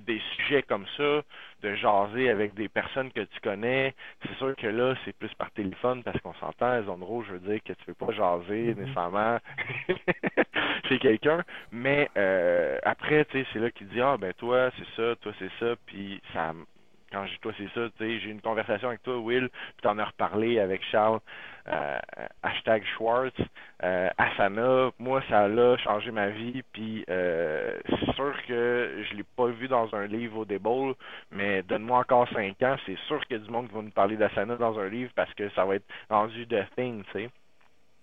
[0.00, 1.22] des sujets comme ça,
[1.62, 5.50] de jaser avec des personnes que tu connais, c'est sûr que là, c'est plus par
[5.52, 8.78] téléphone parce qu'on s'entend, zone rouge, je veux dire que tu veux pas jaser mm-hmm.
[8.78, 9.38] nécessairement
[10.88, 11.42] chez quelqu'un.
[11.72, 15.32] Mais euh, après, tu sais, c'est là qu'il dit Ah ben toi, c'est ça, toi
[15.38, 16.52] c'est ça, puis ça
[17.12, 19.98] quand je toi c'est ça, tu sais, j'ai une conversation avec toi, Will, puis t'en
[19.98, 21.20] as reparlé avec Charles,
[21.68, 21.98] euh,
[22.42, 23.34] hashtag Schwartz,
[23.82, 29.24] euh, Asana, moi ça l'a changé ma vie, puis euh, c'est sûr que je l'ai
[29.36, 30.94] pas vu dans un livre au déboule,
[31.30, 33.90] mais donne-moi encore cinq ans, c'est sûr qu'il y a du monde qui va nous
[33.90, 37.30] parler d'Asana dans un livre parce que ça va être rendu de thing, tu sais.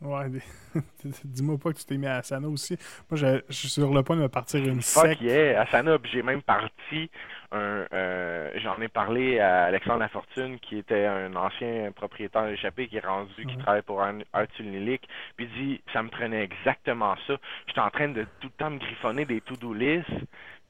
[0.02, 0.26] Ouais,
[1.24, 2.78] dis-moi pas que tu t'es mis à Asana aussi.
[3.10, 5.22] Moi, je, suis sur le point de me partir une Fuck secte.
[5.22, 7.10] yeah, Asana, j'ai même parti
[7.52, 7.86] un...
[7.94, 13.06] Euh, j'en ai parlé à Alexandre Lafortune, qui était un ancien propriétaire échappé, qui est
[13.06, 17.38] rendu, qui travaille pour Arthur Lilic, puis il dit, ça me prenait exactement ça.
[17.68, 20.10] J'étais en train de tout le temps me griffonner des to-do lists,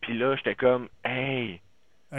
[0.02, 1.62] puis là, j'étais comme, hey,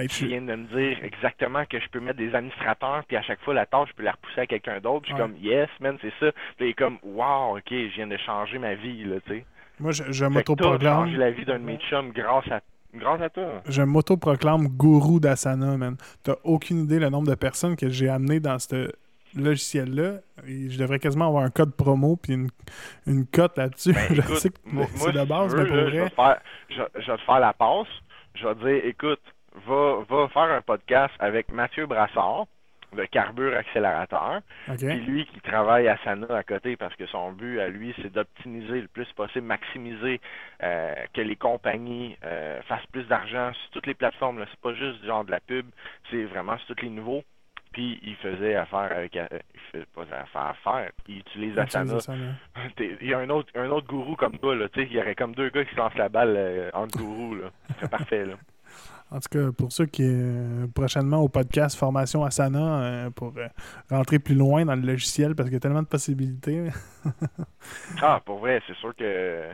[0.08, 3.40] tu viens de me dire exactement que je peux mettre des administrateurs, puis à chaque
[3.40, 5.06] fois, la tâche, je peux la repousser à quelqu'un d'autre.
[5.06, 6.32] Je suis comme, yes, man, c'est ça.
[6.56, 9.46] Puis il est comme, wow, ok, je viens de changer ma vie, là, tu sais.
[9.78, 11.06] Moi, je, je m'autoproclame.
[11.06, 12.60] changé la vie d'un de mes chums grâce à
[12.94, 13.62] Grâce à toi.
[13.68, 15.96] Je m'autoproclame gourou d'Asana, man.
[16.22, 18.90] T'as aucune idée le nombre de personnes que j'ai amenées dans ce
[19.34, 20.20] logiciel-là.
[20.46, 22.48] Je devrais quasiment avoir un code promo puis une,
[23.06, 23.92] une cote là-dessus.
[23.92, 24.56] Ben, je sais que
[24.94, 25.90] c'est de base, mais pour vrai.
[25.90, 26.40] Je vais, faire,
[26.70, 27.86] je, je vais te faire la passe.
[28.34, 29.20] Je vais te dire, écoute,
[29.66, 32.46] va, va faire un podcast avec Mathieu Brassard
[32.94, 34.40] de Carbure Accélérateur.
[34.66, 38.12] Puis lui qui travaille à Sana à côté parce que son but à lui, c'est
[38.12, 40.20] d'optimiser le plus possible, maximiser
[40.62, 44.44] euh, que les compagnies euh, fassent plus d'argent sur toutes les plateformes.
[44.50, 45.66] C'est pas juste genre de la pub,
[46.10, 47.22] c'est vraiment sur tous les niveaux.
[47.72, 50.90] Puis il faisait affaire avec euh, il fait pas affaire affaire.
[51.08, 51.98] Il utilise Asana.
[52.78, 55.00] il y a un autre un autre gourou comme toi, là, tu sais, il y
[55.00, 57.50] aurait comme deux gars qui se lancent la balle entre gourous, là.
[57.80, 58.36] C'est parfait là.
[59.10, 63.46] En tout cas, pour ceux qui euh, prochainement au podcast Formation Asana euh, pour euh,
[63.88, 66.68] rentrer plus loin dans le logiciel parce qu'il y a tellement de possibilités.
[68.02, 69.44] ah, pour vrai, c'est sûr que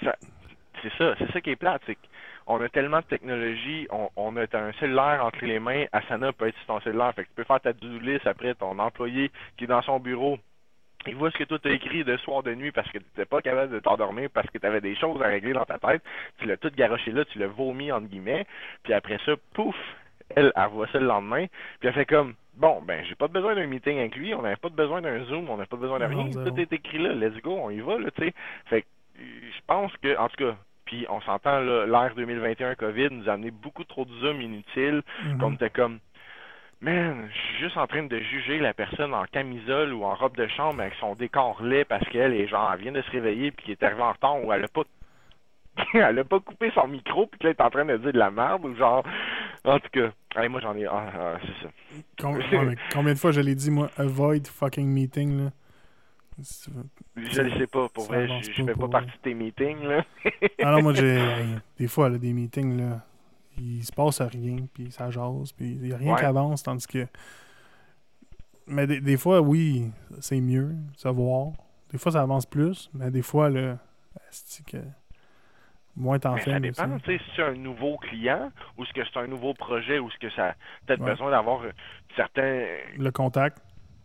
[0.00, 1.98] c'est ça, c'est ça qui est c'est
[2.46, 6.56] qu'on a tellement de technologie, on, a un cellulaire entre les mains, Asana peut être
[6.56, 9.68] sur ton cellulaire, fait que tu peux faire ta list après ton employé qui est
[9.68, 10.38] dans son bureau
[11.06, 13.24] il voit ce que toi t'as écrit de soir de nuit parce que tu n'étais
[13.24, 16.02] pas capable de t'endormir parce que tu avais des choses à régler dans ta tête.
[16.38, 18.46] Tu l'as tout garoché là, tu l'as vomi entre guillemets.
[18.82, 19.76] Puis après ça, pouf,
[20.34, 21.46] elle, elle voit ça le lendemain.
[21.80, 24.56] Puis elle fait comme Bon, ben j'ai pas besoin d'un meeting avec lui, on n'a
[24.56, 26.30] pas besoin d'un Zoom, on n'a pas besoin de rien.
[26.30, 28.34] Tout est écrit là, let's go, on y va, là, tu sais.
[28.66, 28.86] Fait que
[29.18, 33.50] je pense que, en tout cas, puis on s'entend, l'ère 2021 COVID nous a amené
[33.50, 35.38] beaucoup trop de Zoom inutiles, mm-hmm.
[35.38, 35.98] comme t'es comme
[36.82, 40.36] Man, je suis juste en train de juger la personne en camisole ou en robe
[40.36, 43.52] de chambre avec son décor laid parce qu'elle est genre, elle vient de se réveiller
[43.52, 44.82] puis qu'elle est arrivée en retard ou elle a pas
[45.94, 48.32] elle a pas coupé son micro puis qu'elle est en train de dire de la
[48.32, 49.04] merde ou genre
[49.64, 50.48] en tout cas.
[50.48, 51.72] Moi j'en ai ah, ah, c'est ça.
[52.92, 55.50] Combien, de fois je l'ai dit moi avoid fucking meeting là?
[57.16, 60.04] Je ne sais pas pour vrai je, je fais pas partie de tes meetings là.
[60.60, 61.22] Ah non moi j'ai
[61.78, 63.02] des fois là, des meetings là
[63.58, 66.86] il se passe rien, puis ça jase, puis il n'y a rien qui avance, tandis
[66.86, 67.06] que.
[68.66, 69.90] Mais des, fois, oui,
[70.20, 71.52] c'est mieux, savoir.
[71.90, 73.78] Des fois, ça avance plus, mais des fois, là,
[74.30, 74.78] c'est que.
[75.94, 76.52] Moins t'en fais.
[76.52, 79.52] Ça dépend, tu sais, si c'est un nouveau client, ou est-ce que c'est un nouveau
[79.52, 80.54] projet, ou est-ce que ça a
[80.86, 81.60] peut-être besoin d'avoir
[82.16, 82.66] certains.
[82.96, 83.62] Le contact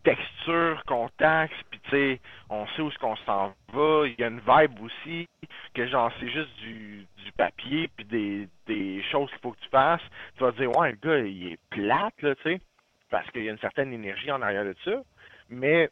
[0.08, 4.08] texture, contact, puis tu sais, on sait où ce qu'on s'en va.
[4.08, 5.28] Il y a une vibe aussi
[5.74, 9.70] que genre c'est juste du, du papier puis des, des choses qu'il faut que tu
[9.70, 10.02] fasses.
[10.38, 12.62] Tu vas te dire ouais le gars il est plate là, tu sais,
[13.10, 15.04] parce qu'il y a une certaine énergie en arrière de ça.
[15.50, 15.90] Mais,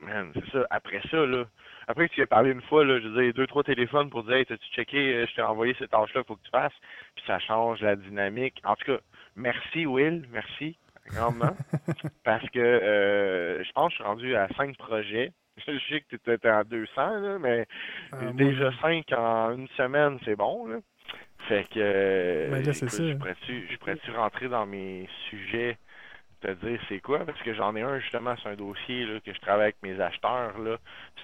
[0.00, 0.66] man, c'est ça.
[0.68, 1.46] Après ça, là,
[1.86, 4.36] après que tu as parlé une fois, là, je disais deux, trois téléphones pour dire,
[4.36, 6.78] hey, t'as-tu checké, euh, je t'ai envoyé cette tâche-là, faut que tu fasses.
[7.14, 8.60] Puis ça change la dynamique.
[8.64, 8.98] En tout cas,
[9.36, 10.76] merci, Will, merci,
[11.08, 11.56] grandement.
[12.24, 15.32] parce que euh, je pense que je suis rendu à cinq projets.
[15.66, 17.66] Je sais que tu étais à 200, là, mais
[18.12, 20.76] Ah, déjà moi, cinq en une semaine, c'est bon, là.
[21.48, 22.90] Fait que, Ben là, écoute,
[23.48, 25.76] je pourrais-tu rentrer dans mes sujets,
[26.40, 27.20] te dire c'est quoi?
[27.20, 30.00] Parce que j'en ai un, justement, c'est un dossier là, que je travaille avec mes
[30.00, 30.76] acheteurs, là.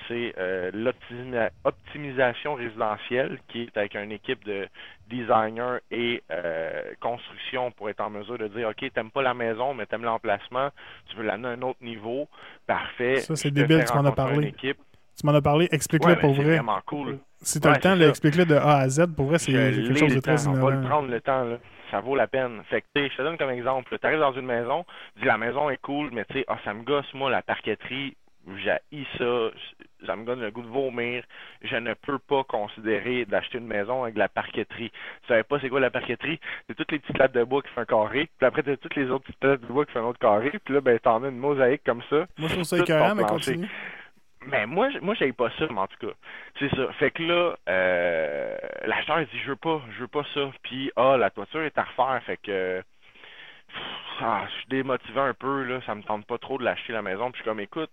[0.08, 4.68] C'est euh, l'optimi- optimisation résidentielle, qui est avec une équipe de
[5.08, 9.74] designers et euh, construction pour être en mesure de dire, OK, t'aimes pas la maison,
[9.74, 10.70] mais t'aimes l'emplacement,
[11.08, 12.28] tu veux l'amener à un autre niveau,
[12.66, 13.18] parfait.
[13.18, 14.52] Ça, c'est débile, tu m'en as parlé.
[15.16, 16.54] Tu m'en as parlé, explique-le Ouais, ben, pour c'est vrai.
[16.56, 17.18] vraiment cool.
[17.40, 19.14] Si tu as Ouais, le temps, c'est explique-le de A à Z.
[19.14, 20.50] Pour vrai, c'est quelque chose de très temps.
[20.50, 20.88] On va le innovant.
[20.88, 21.58] prendre le temps, là.
[21.90, 22.62] Ça vaut la peine.
[22.70, 23.96] Fait que, je te donne comme exemple.
[23.98, 26.58] Tu arrives dans une maison, tu dis la maison est cool, mais tu sais, ah,
[26.64, 28.16] ça me gosse, moi, la parqueterie,
[28.56, 29.50] j'ai ça,
[30.06, 31.24] ça me donne le goût de vomir.
[31.62, 34.90] Je ne peux pas considérer d'acheter une maison avec de la parqueterie.
[34.90, 36.38] Tu savais pas c'est quoi la parqueterie?
[36.66, 38.96] C'est toutes les petites lattes de bois qui font un carré, puis après, t'as toutes
[38.96, 41.22] les autres petites lattes de bois qui font un autre carré, puis là, ben, t'en
[41.24, 42.26] as une mosaïque comme ça.
[42.38, 43.68] Moi, je trouve ça écœurant, mais continue.
[44.46, 46.12] Mais moi, moi, j'aille pas ça, mais en tout cas.
[46.58, 46.92] C'est ça.
[46.94, 50.50] Fait que là, euh, l'acheteur dit je veux pas, je veux pas ça.
[50.62, 52.22] Puis ah, la toiture est à refaire.
[52.24, 52.82] Fait que
[54.20, 57.02] ah, je suis démotivé un peu, là, ça me tente pas trop de l'acheter la
[57.02, 57.30] maison.
[57.30, 57.90] Puis je suis comme écoute,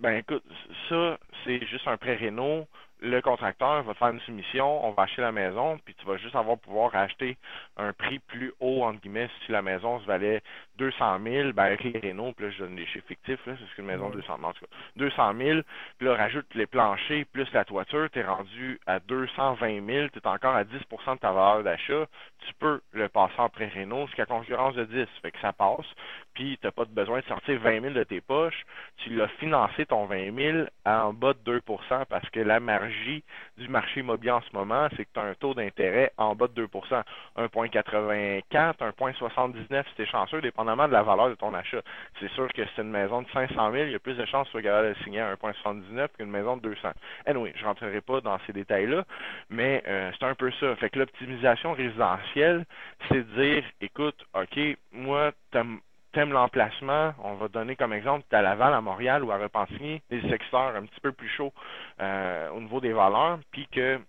[0.00, 0.44] ben écoute,
[0.88, 2.66] ça, c'est juste un pré-réno.
[3.02, 6.36] Le contracteur va faire une soumission, on va acheter la maison, puis tu vas juste
[6.36, 7.38] avoir pouvoir acheter
[7.78, 10.42] un prix plus haut, entre guillemets, si la maison se valait
[10.80, 13.66] 200 000, ben avec les rénaux, puis là, je donne des chiffres fictifs, là, c'est
[13.70, 14.12] ce qu'une maison Ouais.
[14.12, 15.60] 200 000, en tout cas, 200 000,
[15.98, 20.54] puis là, rajoute les planchers plus la toiture, t'es rendu à 220 000, t'es encore
[20.54, 22.06] à 10% de ta valeur d'achat,
[22.46, 25.86] tu peux le passer en pré-réno jusqu'à concurrence de 10, fait que ça passe,
[26.34, 28.64] puis t'as pas de besoin de sortir 20 000 de tes poches,
[28.98, 33.22] tu l'as financé ton 20 000 à en bas de 2% parce que la margie
[33.58, 36.48] du marché immobilier en ce moment, c'est que tu as un taux d'intérêt en bas
[36.48, 37.02] de 2%
[37.36, 40.40] 1,84, 1,79 si tu es chanceux,
[40.76, 41.80] de la valeur de ton achat.
[42.18, 44.48] C'est sûr que c'est une maison de 500 000, il y a plus de chances
[44.50, 46.90] que tu sois de signer à 1,79 qu'une maison de 200.
[47.26, 49.04] Anyway, je rentrerai pas dans ces détails-là,
[49.48, 50.74] mais euh, c'est un peu ça.
[50.76, 52.64] Fait que l'optimisation résidentielle,
[53.08, 54.58] c'est de dire, écoute, OK,
[54.92, 55.80] moi, t'aimes
[56.12, 60.02] t'aimes l'emplacement, on va donner comme exemple, tu à Laval, à Montréal ou à Repentigny,
[60.10, 61.52] des secteurs un petit peu plus chauds
[62.00, 64.00] euh, au niveau des valeurs, puis que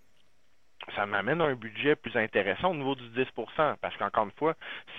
[0.95, 3.27] ça m'amène à un budget plus intéressant au niveau du 10%
[3.81, 4.55] parce qu'encore une fois,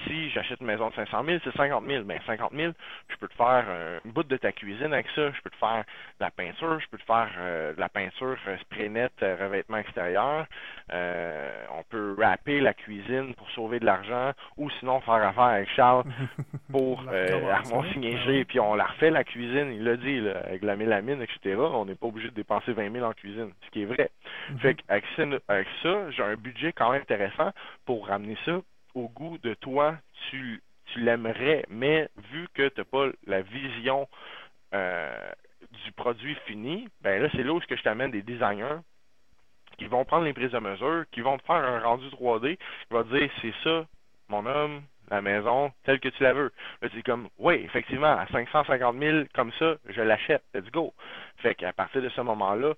[0.06, 2.04] si j'achète une maison de 500 000, c'est 50 000.
[2.04, 2.72] Ben 50 000,
[3.08, 5.56] je peux te faire euh, une bout de ta cuisine avec ça, je peux te
[5.56, 5.84] faire
[6.20, 9.78] de la peinture, je peux te faire euh, de la peinture euh, spray net, revêtement
[9.78, 10.46] extérieur.
[10.92, 15.68] Euh, on peut wrapper la cuisine pour sauver de l'argent ou sinon faire affaire avec
[15.70, 16.04] Charles
[16.70, 17.52] pour euh, recommencer.
[17.52, 17.84] armoire
[18.48, 21.56] puis on la refait la cuisine, il l'a dit, là, avec la mélamine, etc.
[21.56, 24.10] On n'est pas obligé de dépenser 20 000 en cuisine, ce qui est vrai.
[24.50, 24.58] Mhm.
[24.58, 27.52] Fait avec ça, j'ai un budget quand même intéressant
[27.84, 28.60] pour ramener ça
[28.94, 29.96] au goût de toi.
[30.30, 34.08] Tu, tu l'aimerais, mais vu que tu n'as pas la vision
[34.74, 35.30] euh,
[35.84, 38.80] du produit fini, ben là, c'est là où je t'amène des designers
[39.78, 42.94] qui vont prendre les prises de mesure, qui vont te faire un rendu 3D, qui
[42.94, 43.86] va te dire c'est ça,
[44.28, 46.52] mon homme, la maison, telle que tu la veux.
[46.80, 50.94] Là, tu es comme, oui, effectivement, à 550 000 comme ça, je l'achète, let's go.
[51.38, 52.74] Fait qu'à partir de ce moment-là,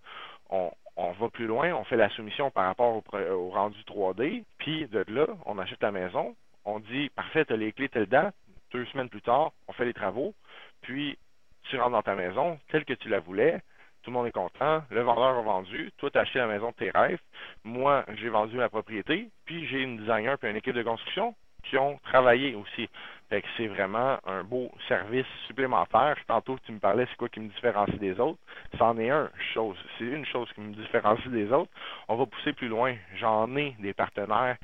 [0.51, 4.87] on, on va plus loin, on fait la soumission par rapport au, rendu 3D, puis
[4.89, 8.35] de là, on achète la maison, on dit, parfait, tu as les clés telle date,
[8.73, 10.35] deux semaines plus tard, on fait les travaux,
[10.83, 11.19] puis
[11.65, 13.61] tu rentres dans ta maison telle que tu la voulais,
[14.03, 16.71] tout le monde est content, le vendeur a vendu, toi tu as acheté la maison
[16.71, 17.21] de tes rêves,
[17.65, 21.35] moi j'ai vendu ma propriété, puis j'ai une designer puis une équipe de construction
[21.65, 22.89] qui ont travaillé aussi.
[23.31, 26.17] Fait que c'est vraiment un beau service supplémentaire.
[26.27, 28.39] Tantôt tu me parlais c'est quoi qui me différencie des autres?
[28.79, 29.77] C'en est un chose.
[29.99, 31.71] C'est une chose qui me différencie des autres.
[32.09, 32.95] On va pousser plus loin.
[33.17, 34.57] J'en ai des partenaires.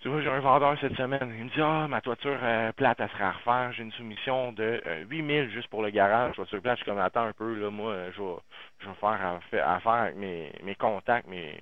[0.00, 1.32] Tu vois, j'ai un vendeur cette semaine.
[1.38, 3.72] Il me dit Ah, ma toiture euh, plate, elle sera à refaire.
[3.72, 6.34] J'ai une soumission de euh, 8000 juste pour le garage.
[6.34, 9.92] Toiture plate, je suis comme attends un peu, là, moi, euh, je vais, faire affaire
[9.92, 11.56] avec mes, contacts, mes,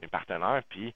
[0.00, 0.94] mes partenaires, puis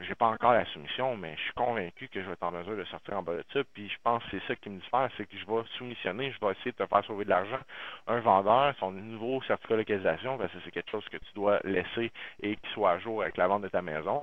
[0.00, 2.76] j'ai pas encore la soumission, mais je suis convaincu que je vais être en mesure
[2.76, 3.60] de sortir en bas de ça.
[3.72, 6.44] Puis je pense que c'est ça qui me diffère, c'est que je vais soumissionner, je
[6.44, 7.60] vais essayer de te faire sauver de l'argent.
[8.06, 11.60] Un vendeur, son nouveau certificat de localisation, parce que c'est quelque chose que tu dois
[11.64, 12.10] laisser
[12.42, 14.22] et qui soit à jour avec la vente de ta maison,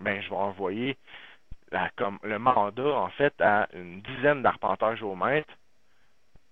[0.00, 0.96] ben je vais envoyer
[1.70, 5.52] la, comme, le mandat en fait à une dizaine d'arpenteurs géomètres.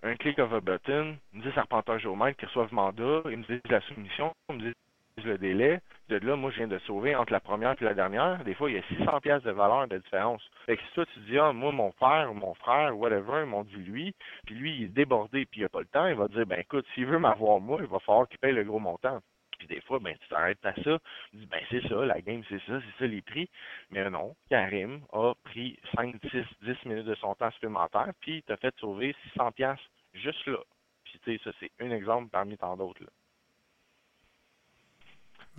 [0.03, 3.61] Un click of a button, 10 arpenteurs géomètres qui reçoivent le mandat, ils me disent
[3.71, 7.33] la soumission, ils me disent le délai, de là, moi, je viens de sauver entre
[7.33, 8.45] la première et la dernière.
[8.45, 10.43] Des fois, il y a 600 pièces de valeur de différence.
[10.67, 13.47] Fait que si toi, tu dis, ah, moi, mon père ou mon frère, whatever, ils
[13.47, 14.15] m'ont dit lui,
[14.47, 16.61] puis lui, il est débordé puis il a pas le temps, il va dire, ben
[16.61, 19.21] écoute, s'il veut m'avoir moi, il va falloir qu'il paye le gros montant.
[19.59, 20.99] Puis des fois, ben, tu t'arrêtes à ça.
[21.31, 23.49] Tu dis, ben, c'est ça, la game, c'est ça, c'est ça les prix.
[23.91, 28.43] Mais non, Karim a pris 5, 6, 10 minutes de son temps supplémentaire, puis il
[28.43, 29.81] t'a fait sauver 600 pièces
[30.15, 30.59] juste là.
[31.05, 33.11] Puis, tu sais, ça, c'est un exemple parmi tant d'autres, là.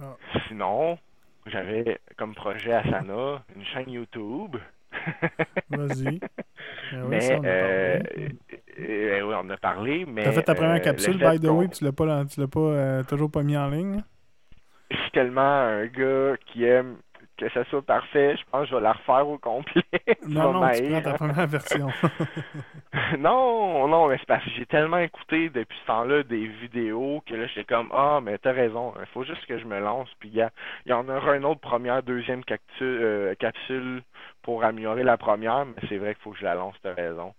[0.01, 0.15] Ah.
[0.47, 0.97] Sinon,
[1.45, 4.57] j'avais comme projet à Sana une chaîne YouTube.
[5.69, 6.19] Vas-y.
[6.91, 7.99] Ben mais, on, euh,
[8.79, 10.23] euh, oui, on a parlé, mais...
[10.23, 13.03] T'as fait ta première euh, capsule, by the way, tu l'as pas, tu l'as pas
[13.03, 14.03] toujours pas mis en ligne?
[14.89, 16.97] Je suis tellement un gars qui aime
[17.37, 19.83] que ça soit parfait, je pense que je vais la refaire au complet.
[20.27, 21.87] non, non, tu prends ta première version.
[23.19, 27.35] non, non, mais c'est parce que j'ai tellement écouté depuis ce temps-là des vidéos que
[27.35, 30.29] là, j'étais comme, ah, mais t'as raison, il faut juste que je me lance, puis
[30.29, 30.49] il
[30.85, 32.41] y, en aura une autre première, deuxième
[32.81, 34.01] euh, capsule
[34.41, 37.33] pour améliorer la première, mais c'est vrai qu'il faut que je la lance, t'as raison.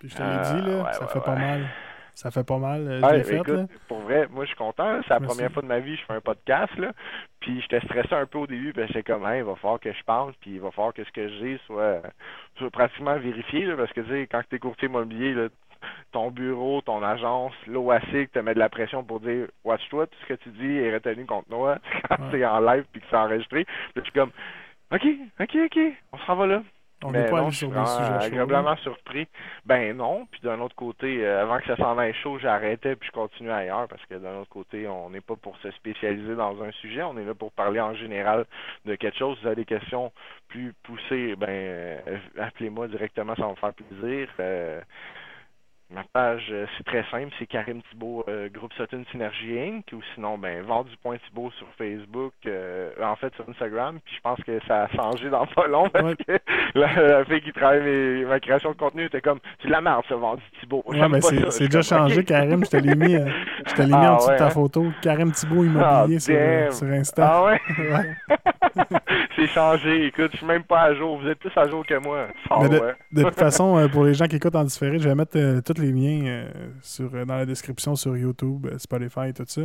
[0.00, 1.66] Puis je te l'ai dit, là, ça fait pas mal.
[2.20, 2.86] Ça fait pas mal.
[2.86, 3.40] Euh, fait,
[3.88, 5.00] Pour vrai, moi je suis content.
[5.08, 6.76] C'est la première fois de ma vie que je fais un podcast.
[6.76, 6.92] Là.
[7.40, 9.90] Puis j'étais stressé un peu au début, parce que j'étais comme, il va falloir que
[9.90, 12.02] je parle, puis il va falloir que ce que j'ai soit,
[12.58, 13.64] soit pratiquement vérifié.
[13.64, 15.48] Là, parce que tu sais, quand tu es courtier immobilier, là,
[16.12, 20.34] ton bureau, ton agence, l'OASIC te met de la pression pour dire Watch-toi, tout ce
[20.34, 21.78] que tu dis est retenu contre moi
[22.10, 23.64] quand c'est en live puis que c'est enregistré.
[23.64, 24.30] Puis je suis comme
[24.92, 25.06] OK,
[25.40, 25.78] OK, OK,
[26.12, 26.62] on s'en va là.
[27.02, 29.26] On n'est pas allé sur des sujets agréablement surpris.
[29.64, 30.26] Ben non.
[30.30, 33.50] Puis d'un autre côté, euh, avant que ça s'en aille chaud, j'arrêtais puis je continue
[33.50, 37.02] ailleurs parce que d'un autre côté, on n'est pas pour se spécialiser dans un sujet.
[37.02, 38.44] On est là pour parler en général
[38.84, 39.36] de quelque chose.
[39.38, 40.12] Si vous avez des questions
[40.48, 44.28] plus poussées, ben euh, appelez-moi directement, ça va me faire plaisir.
[44.40, 44.80] Euh,
[45.92, 49.84] Ma page, euh, c'est très simple, c'est Karim Thibault, euh, groupe Sutton Synergie Inc.
[49.92, 50.64] Ou sinon, ben,
[51.02, 53.98] point Thibault sur Facebook, euh, en fait sur Instagram.
[54.04, 56.38] Puis je pense que ça a changé dans pas long parce que
[56.78, 60.14] la, fille qui travaille ma création de contenu était comme c'est de la merde ça,
[60.14, 60.84] Vendu Thibault.
[60.86, 62.64] Ouais, mais c'est déjà changé, Karim.
[62.64, 63.16] Je te l'ai mis,
[63.66, 64.86] je te l'ai mis en ah, dessous de ta photo.
[65.02, 67.28] Karim Thibault Immobilier ah, sur, sur, Insta.
[67.28, 67.60] Ah ouais?
[69.36, 70.06] c'est changé.
[70.06, 71.18] Écoute, je suis même pas à jour.
[71.18, 72.28] Vous êtes plus à jour que moi.
[72.68, 75.92] de, toute façon, pour les gens qui écoutent en différé, je vais mettre toutes les
[75.92, 76.50] liens euh,
[76.82, 79.62] sur, euh, dans la description sur YouTube, euh, Spotify et tout ça.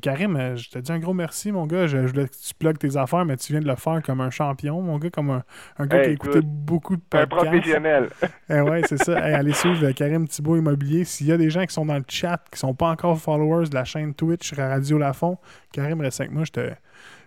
[0.00, 1.88] Karim, je te dis un gros merci, mon gars.
[1.88, 4.30] Je, voulais que tu plugues tes affaires, mais tu viens de le faire comme un
[4.30, 7.32] champion, mon gars, comme un, gars qui a écouté beaucoup de podcasts.
[7.32, 8.08] Un professionnel.
[8.50, 9.18] eh ouais, c'est ça.
[9.18, 11.04] allez suivre Karim Thibault Immobilier.
[11.04, 13.68] S'il y a des gens qui sont dans le chat, qui sont pas encore followers
[13.68, 15.38] de la chaîne Twitch Radio Lafont,
[15.72, 16.70] Karim, reste avec moi, je te.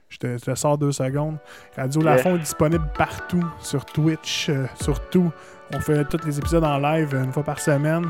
[0.10, 1.38] Je te, sors deux secondes.
[1.76, 4.50] Radio Lafont est disponible partout, sur Twitch,
[4.80, 5.34] sur tout.
[5.74, 8.10] On fait tous les épisodes en live une fois par semaine.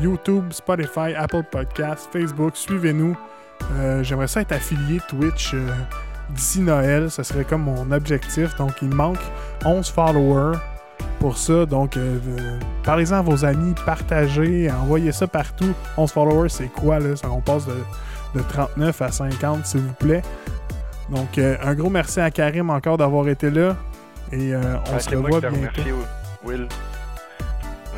[0.00, 2.54] YouTube, Spotify, Apple Podcasts, Facebook.
[2.54, 3.16] Suivez-nous.
[3.72, 5.68] Euh, j'aimerais ça être affilié Twitch euh,
[6.30, 7.10] d'ici Noël.
[7.10, 8.54] Ce serait comme mon objectif.
[8.56, 9.18] Donc, il manque
[9.64, 10.58] 11 followers
[11.18, 11.64] pour ça.
[11.64, 12.18] Donc, euh,
[12.84, 15.72] parlez-en à vos amis, partagez, envoyez ça partout.
[15.96, 17.16] 11 followers, c'est quoi là?
[17.16, 20.22] Ça, on passe de, de 39 à 50, s'il vous plaît.
[21.08, 23.76] Donc, un gros merci à Karim encore d'avoir été là.
[24.30, 25.56] Et on se revoit bientôt.
[25.58, 25.92] Merci,
[26.44, 26.68] Will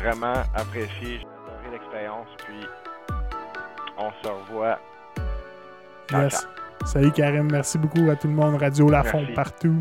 [0.01, 1.19] vraiment apprécié.
[1.19, 2.27] J'ai adoré l'expérience.
[2.45, 2.67] Puis,
[3.97, 4.79] on se revoit.
[6.11, 6.47] yes.
[6.85, 8.59] Salut Karim, merci beaucoup à tout le monde.
[8.59, 9.77] Radio Lafont partout.